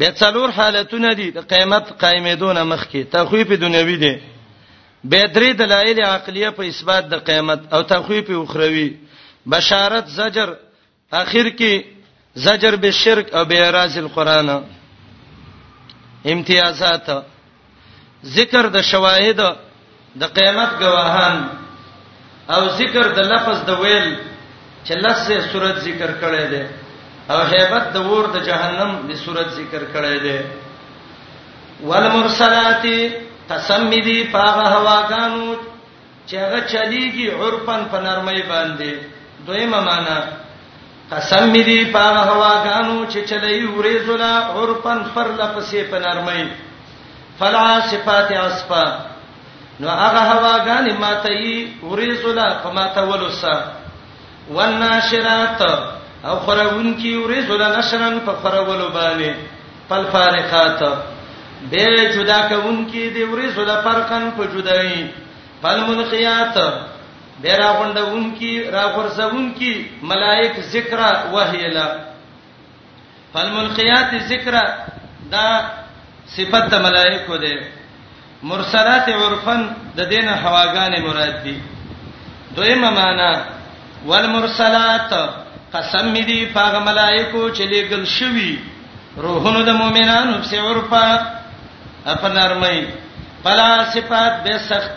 [0.00, 4.14] د څلور حالتونه دي د قیامت قائمېدون مخکې تخویف دنیوي دي
[5.04, 8.88] به درې دلایل عقلیه په اثبات د قیامت او تخویف اخروی
[9.54, 10.48] بشارت زجر
[11.22, 11.82] اخر کې
[12.44, 14.48] زجر به شرک او به راز القرآن
[16.32, 17.10] امتیازات
[18.36, 19.40] ذکر د شواهد
[20.20, 21.48] د قیامت گواهان
[22.54, 24.14] او ذکر د لفظ د ویل
[24.86, 26.64] چې لسه صورت ذکر کړي دي
[27.30, 30.38] او hebat د ور د جهنم د صورت ذکر کړی دی
[31.88, 32.84] والمرسلات
[33.50, 35.48] تسمیدی پاغه هواګانو
[36.28, 38.90] چې هغه چلیږي عرفن په نرمۍ باندې
[39.46, 40.18] دویمه معنا
[41.14, 46.44] تسمیدی پاغه هواګانو چې چلی ورېزولا عرفن پر لپسې په نرمۍ
[47.38, 48.84] فلا صفات اسفا
[49.80, 53.72] نو هغه هواګانې ماتې ورېزولا په ماتولو سره
[54.50, 55.60] والناشرات
[56.28, 59.34] او خراون کی ورزو د نشرن په خراولو باندې
[59.88, 60.82] فل فارقات
[61.70, 65.02] به جدا کون کی دی ورزو د فرقن په جدای
[65.62, 66.56] فل منقیات
[67.42, 69.72] به راغوندون کی راغورسون کی
[70.12, 71.04] ملائک ذکر
[71.34, 71.86] وهیلا
[73.32, 74.54] فل منقیات ذکر
[75.34, 75.46] دا
[76.36, 77.68] صفت د ملائکو ده
[78.50, 79.62] مرسلات عرفن
[79.98, 81.58] د دین هواګان مراد دي
[82.56, 83.32] دویمه معنا
[84.06, 85.14] والمرسلات
[85.72, 88.56] قسم می دی پاغه ملائکو چې لګل شوی
[89.24, 91.06] روحونو د مؤمنانو په عرفا
[92.04, 92.80] په نرمۍ
[93.44, 94.90] بلا صفات به سخت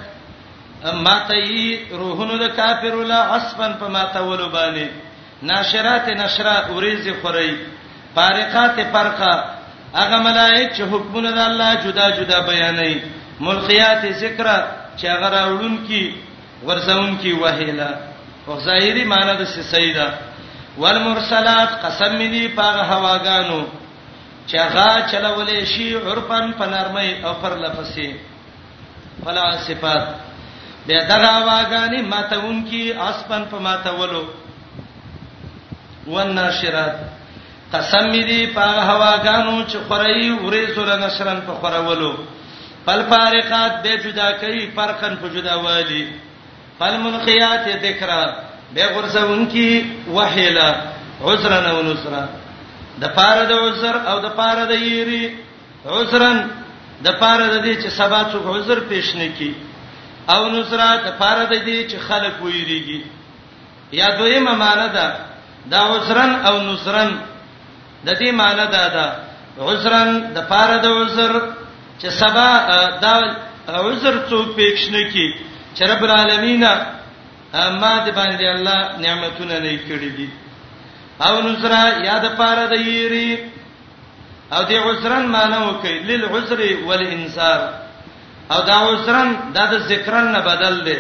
[1.06, 1.66] ماتای
[2.02, 4.88] روحونو د کافر لا عصبن په ماتولو باندې
[5.42, 7.56] ناشرات نشرا اوریز خوري
[8.16, 9.34] فارقات فرقه
[9.96, 13.00] هغه ملائک چې حکمونه د الله جدا جدا بیانوي
[13.40, 14.64] ملقیات ذکر
[14.98, 16.16] چې هغه راوړون کی
[16.68, 17.90] ورزون کی وهیلا
[18.48, 20.08] او ظاهری معنی د سیدا
[20.84, 23.60] والمرسلات قسم دې پاغه هواګانو
[24.50, 28.08] چې هغه چلولې شي عرفن په نرمۍ او پر لفسي
[29.26, 30.08] فلا صفات
[30.88, 34.24] بیا دغه هواګانی ماتون کی اسپن په ماتولو
[36.08, 36.96] والناشرات
[37.76, 42.14] قسم دې پاغه هواګانو چې خړی ورې سره نشرن په خړولو
[42.88, 46.04] فل فارقات به جدا کوي فرقن په جداوالي
[46.82, 49.86] فل منقيات ذکرات به غرسونکی
[50.16, 50.76] وحیلا
[51.24, 52.26] عذرا او نصرا
[53.02, 55.26] د پاره د عذر او د پاره د یری
[55.96, 56.40] عذرن
[57.06, 59.56] د پاره د دې چې سبا څوک عذر پېښ نه کی
[60.34, 63.02] او نصرا د پاره د دې چې خلک وېریږي
[63.92, 65.08] یا دویمه معنی ده
[65.72, 67.12] دا عذرن او نصرن
[68.06, 69.08] د دې معنی ده دا
[69.72, 71.32] عذرن د پاره د عذر
[72.02, 72.50] چې سبا
[73.02, 73.14] دا
[73.68, 75.28] عذر څوک پېښ نه کی
[75.76, 76.64] چې رب العالمین
[77.64, 80.30] اما دې باندې الله نعمتونه نه کړې دي
[81.26, 83.30] او نذرا یاد پاره د یری
[84.54, 87.60] او دې عذرن مانو کوي للعذر والانصار
[88.52, 90.98] او دا عذرن دا د ذکرن نه بدل دی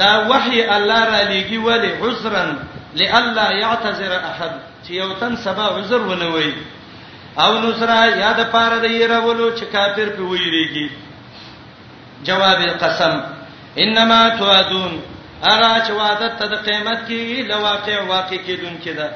[0.00, 2.56] دا وحي الله را لېږي ولی عذرن
[3.00, 4.52] لالا يعتذر احد
[4.86, 6.54] چې یو تن سبا عذر ونه وي
[7.38, 10.86] او نصرا یاد پاره د يرولو چې کافر په ویریږي
[12.24, 13.14] جواب القسم
[13.78, 19.08] انما توعدون هغه چې وعده ته د قیامت کې لواقع واقع کېدون کې ده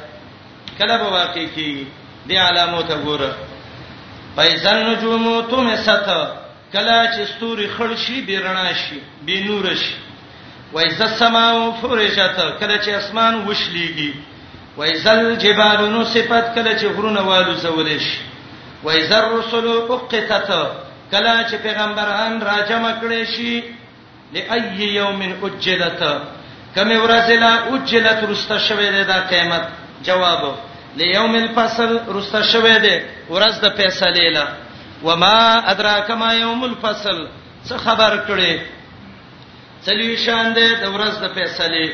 [0.79, 1.87] کله به واقع کې
[2.27, 3.31] دی علامو ته ګوره
[4.37, 6.03] پایزن نجوم تم ست
[6.73, 9.95] کله چې ستوري خړ شي بې رڼا شي بې نور شي
[10.73, 14.13] وایز السماء فرجت کله چې اسمان وشليږي
[14.77, 18.19] وایز الجبال نصفت کله چې غرونه والو زولې شي
[18.83, 20.51] وایز الرسل اقتت
[21.11, 23.78] کله چې پیغمبران راجم کړي شي
[24.33, 26.03] لأي يوم اجلت
[26.77, 29.65] کمه ورځ لا اجلت رسته شوه ده د قیامت
[30.09, 30.43] جواب
[30.97, 34.47] ليوم الفصل رسته شوه ده ورځ د فیصله لا
[35.03, 37.29] وما ادراک ما يوم الفصل
[37.69, 38.61] څه خبر کړي
[39.87, 41.93] چلی شان ده د ورځ د فیصله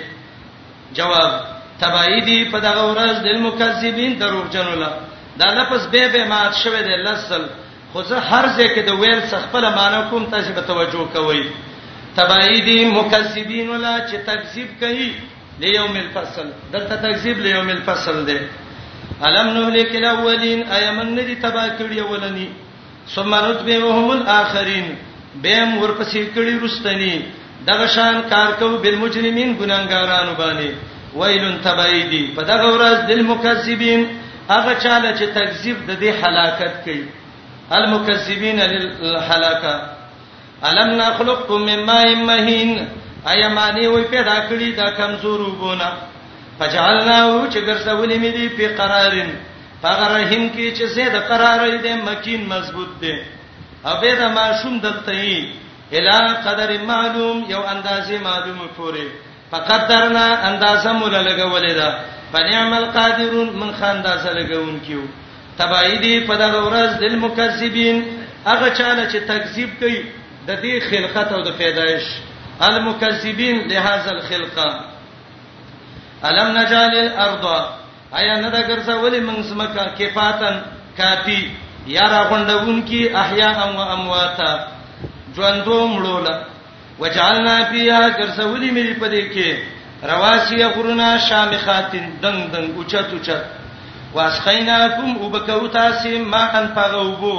[0.95, 1.33] جواب
[1.81, 4.91] تبعیدی په دغه ورځ د مکذبین دروغجنو لا
[5.37, 7.47] دا لفظ به به مات شوه ده لسل
[7.93, 11.43] خو زه هر ځای کې د ویل څخه په معنا کوم تاسو به توجه کوئ
[12.17, 15.09] تبعیدی مکذبین ولا چې تکذیب کوي
[15.63, 18.37] لیوم الفصل دلته تکذیب لیوم الفصل دی
[19.29, 22.47] الم نهلک الاولین ایمن ندی تبا کړی اولنی
[23.15, 24.93] ثم نتبعهم الاخرین
[25.43, 27.25] بهم ورپسې کړی رستنی
[27.71, 30.73] دغه شان کار کوي بالمجرمین ګناګارانو باندې
[31.23, 34.07] ویل تبعیدی په دغه ورځ دل مکذبین
[34.51, 37.07] هغه چاله چې تکذیب د دې حلاکت کوي
[37.81, 39.75] المکذبین للحلاکه
[40.69, 42.85] الم نخلقکم من ماء مهین
[43.27, 45.89] ایمانی وې پیدا کړی دا کمزور وګونه
[46.59, 49.31] فجعلناه چې ګرځولې مې دی په قرارین
[49.83, 53.15] فغرهم کې چې زید قرار دی مکین مضبوط دی
[53.91, 55.53] اوبه دا ما شوم دلته ای
[55.97, 59.07] الا قدر معلوم یو اندازې معلومه پوره
[59.51, 61.99] فقدرنا اندازه مولا لګولې ده
[62.33, 65.01] فنعمل قادرون من خاندازه لګون کیو
[65.59, 68.05] تبعیدی په دغه ورځ دل مکذبین
[68.47, 70.03] هغه چاله چې تکذیب کوي
[70.49, 72.05] د دې خلقت او د پیدایش
[72.69, 74.69] المکذبین لهذا الخلقه
[76.29, 77.45] الم نجعل الارض
[78.21, 80.59] ایا نه دا ګرځولې موږ سمکا کفاتن
[80.97, 81.41] کافی
[81.97, 84.53] یارا غوندون کی احیا او امواتا
[85.37, 86.37] ژوندو مړولا
[87.01, 89.59] وجعلنا فيها ګرځولې مې په دې کې
[90.13, 93.45] رواسي غرنا شامخاتن دنګ دنګ اوچت اوچت
[94.15, 97.35] واسقیناکم وبکوتا سیم ما ان پغوبو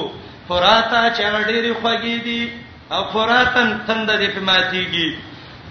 [0.50, 2.42] فراتا چغډيري خوګي دي
[2.92, 5.18] او فراتن تند دې په ماتيږي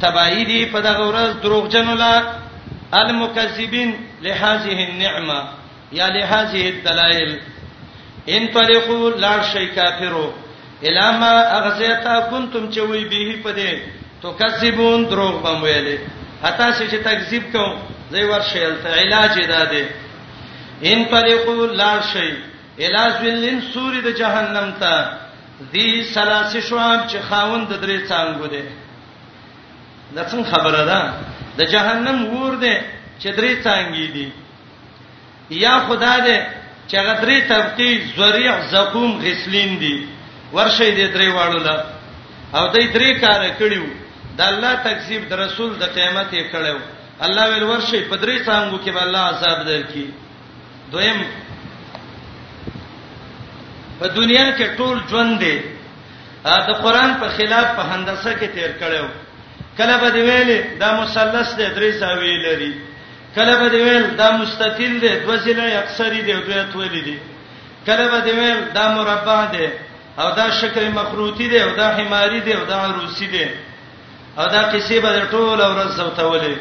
[0.03, 2.23] تبعی دې په دغه ورځ دروغجن ولا
[2.93, 5.39] المکذبین لهذه النعمه
[5.93, 7.39] یا لهذه الدلائل
[8.37, 10.33] ان طریقو لا شی کافرو
[10.83, 13.79] الاما اغزیتا کنتم چوي به په دې
[14.23, 15.99] تو کذبون دروغ بم ویلې
[16.45, 17.75] اتا چې تکذیب کوم
[18.13, 19.85] زې ورشل ته علاج ادا دې
[20.83, 22.31] ان طریقو لا شی
[22.85, 25.24] الاز ولن سوري د جهنم ته
[25.73, 28.63] دی سلاسی شواب چې خاوند د درې څنګه دی
[30.15, 31.13] دا څنګه خبره ده
[31.59, 32.75] د جهنم ور دی
[33.19, 34.31] چې درې څنګه دي
[35.65, 36.39] یا خدا دې
[36.89, 39.97] چې هغه درې طبقه زریع زقوم غسلین دي
[40.53, 41.77] ورشه دې درې واړو لا
[42.57, 43.85] او دې درې کار کړیو
[44.39, 46.79] د الله تکذیب د رسول د قیامت یې کړو
[47.27, 50.05] الله ول ورشه په درې څنګه کې به الله عذاب درکې
[50.93, 51.21] دویم
[53.99, 55.57] په دنیا کې ټول ژوند دی
[56.69, 59.05] د قران په خلاف په هندسه کې تیر کړو
[59.79, 62.73] کله به ویلې دا مثلث دی درې ساوی لري
[63.37, 67.19] کله به ویل دا مستطیل دی دوه ځله اکثری دی دوه اتولی دی
[67.87, 69.69] کله به ویل دا مربع دی
[70.21, 73.47] او دا شکل مخروطی دی او دا حماری دی او دا عروسی دی
[74.39, 76.55] او دا کیسه به ټول اورز زوتولې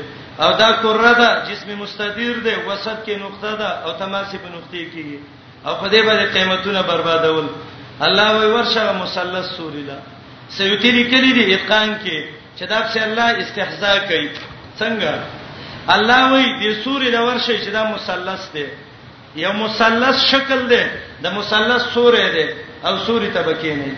[0.44, 4.82] او دا کره ده جسم مستدیر دی وسط کې نقطه ده او تماسې په نقطې
[4.94, 5.20] کېږي
[5.68, 7.48] او په دې باندې قیمتونه بربادول
[8.06, 9.98] الله وی ورشه مثلث سوري لا
[10.58, 12.18] سویتی لیکلی دی اتقان کې
[12.60, 14.30] چې دا په الله استهزاء کوي
[14.80, 15.14] څنګه
[15.96, 18.66] الله وی د سوري لا ورشه چې دا مثلث دی
[19.36, 20.84] یو مثلث شکل دی
[21.24, 22.46] د مثلث سوري دی
[22.88, 23.96] او سوري طبقه نه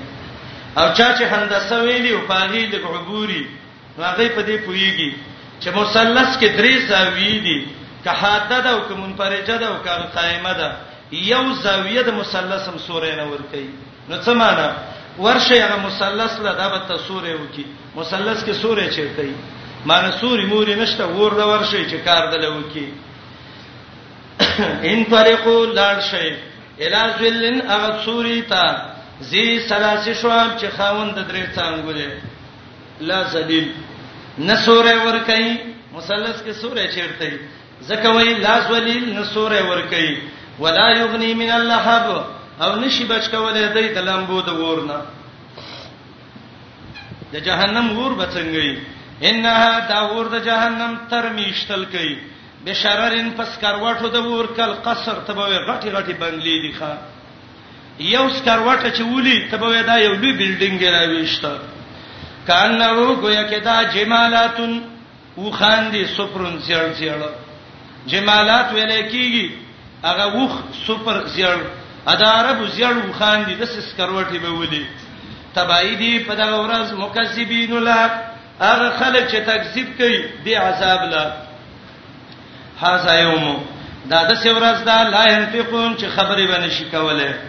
[0.80, 3.43] او چا چې هندسه ویلی او پاغي د عبوري
[3.97, 5.11] هغه په دې پویږي
[5.61, 7.68] چې مثلث کې درې ساوی دي
[8.03, 10.70] که حاده ده او که منفرجه ده او که قائمه ده
[11.24, 13.70] یو زاویه د مثلث هم سورې نه ور کوي
[14.09, 14.68] نو څه معنی
[15.20, 19.34] ورشه هغه مثلث له دابت ته سورې وکی مثلث کې سورې چیرته ای
[19.89, 22.88] معنی سورې مورې نشته ور د ورشه چې کار دلو کی
[24.89, 26.36] ان طریقو لاړ شي
[26.84, 28.91] الا ذلن هغه سورې ته
[29.30, 32.09] زی سلاسی شوام چې خاوند د درې څنګه
[33.09, 33.72] لا ذلیل
[34.38, 35.51] نه سورې ور کوي
[35.93, 37.39] مثلث کې سورې چیرته ای
[37.89, 40.16] زکه وای لا ذلیل نه سورې ور کوي
[40.60, 42.24] ولا یغنی من اللهب
[42.66, 44.99] او نشي بچ کولای دای د لامبو د ورنه
[47.34, 48.80] د جهنم ور بچنګي
[49.24, 52.16] انها دا ور د جهنم تر میشتل کوي
[52.66, 56.93] بشررن پس کروټو د ور کل قصر تبوي غټي غټي بنگلې دي ښا
[57.99, 61.60] یو سکروټه چې ولي تبوي دا یو لوی بلډینګ راويشته
[62.47, 64.80] کانو گویا کې دا جمالاتن
[65.38, 67.30] وخاندي سپرون زیړ زیړ
[68.12, 69.64] جمالات ویل کېږي
[70.06, 70.53] هغه وخ
[70.88, 71.58] سوپر زیړ
[72.14, 74.84] ادارب زیړ وخان دي د سس کروټي به ودی
[75.56, 78.03] تبای دي په دغه ورځ مکذبین لا
[78.62, 81.24] هغه خلک چې تکذیب کوي دی عذاب لا
[82.82, 83.45] هاذا یوم
[84.12, 87.39] دا د سورز دا لا ينطقون چې خبرې به نشي کوله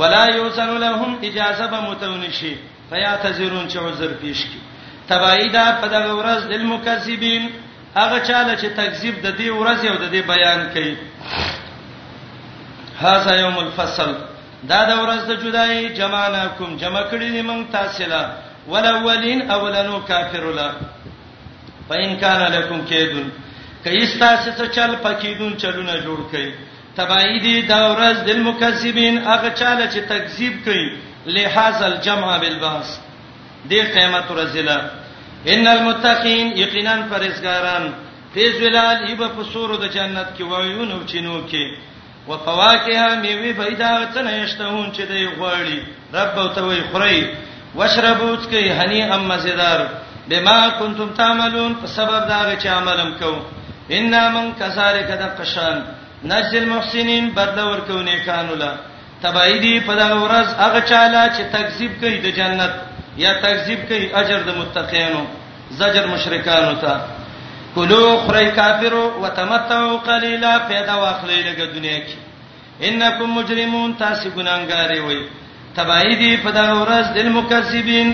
[0.00, 2.54] ولا یوسن لهم اجازه به متونشي
[2.90, 4.60] فیاتذرون چې عذر پیش کی
[5.08, 7.50] تبای دا په دغه ورځ د مکذبین
[7.98, 10.96] هغه چاله چې تکذیب د دې ورځ او د دې بیان کوي
[13.04, 14.10] هاذا یوم الفصل
[14.70, 18.22] دا د ورځ د جدای جمعناکم جمع کړی دي موږ تاسو لا
[18.72, 20.68] ولولین اولنو کافرلا
[21.88, 23.26] پاین کان علیکم کیدون
[23.84, 26.48] کایستا څه چل پکیدون چلونه جوړ کړي
[27.00, 30.86] تبعیدی دا ورځ د مکذبین هغه چاله چې تکذیب کوي
[31.36, 32.98] لهذا الجمع بالباس
[33.70, 34.80] دی قیامت رزلا
[35.52, 37.84] ان المتقین یقینا فرزګاران
[38.34, 41.64] فیز ولال یب فسور د جنت کې وایو نو چینو کې
[42.28, 45.78] وفواكه میوه پیدا تنه یشتهون چې دی غوړي
[46.14, 47.30] رب ته وی خوري
[47.74, 49.80] واشربوا تسکی هنی ام مزیدار
[50.28, 53.42] بما کنتم تعملون په سبب دا چې عملم کو
[53.90, 55.82] ان من کذالک د قشان
[56.24, 58.72] نجل محسنین بدل ورکو نیکانو لا
[59.22, 62.74] تبعیدی په دا ورځ هغه چاله چې تکذیب کوي د جنت
[63.24, 65.24] یا تکذیب کوي اجر د متقینو
[65.82, 66.94] زجر مشرکانو ته
[67.74, 72.16] کلو خری کافرو وتمتعوا قليلا پیدا واخلې لګه دنیا کې
[72.86, 75.20] انکم مجرمون تاسو ګناګارې وي
[75.76, 78.08] تبعی دی په دا ورځ دل مکذبین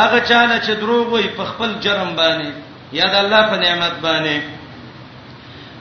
[0.00, 2.52] هغه چاله چې دروغ وي په خپل جرم باندې
[3.00, 4.42] یاد الله په نعمت باندې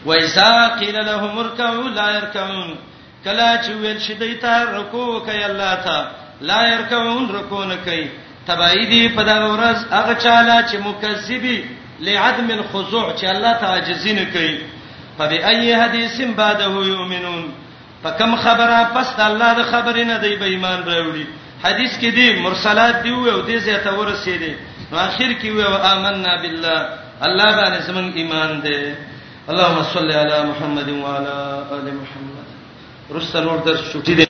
[0.08, 2.76] وایسا قیل لهم ارکعوا لا يركعون
[3.24, 6.08] کلا چې ویل شي دیتا رکوع کوي الله ته
[6.50, 8.06] لا يركعون رکوع نه کوي
[8.50, 11.60] تبعی دی په دا ورځ هغه چاله چې مکذبی
[12.02, 14.60] لعدم الخضوع چې الله تعجزین کوي
[15.20, 17.52] فبأي حديث بعده يؤمنون
[18.04, 21.26] فکم خبره پس الله د خبرې نه دی به ایمان راوړي
[21.64, 24.54] حدیث کې دی مرسلات دی او دې ځای ته ورسېدي
[24.91, 26.89] نو اخر کې وو آمنا بالله
[27.22, 28.93] الله باندې زمون ایمان دی
[29.50, 32.47] اللهم صل علی محمد وعلى آل محمد
[33.16, 34.26] رسل اور درس شوټی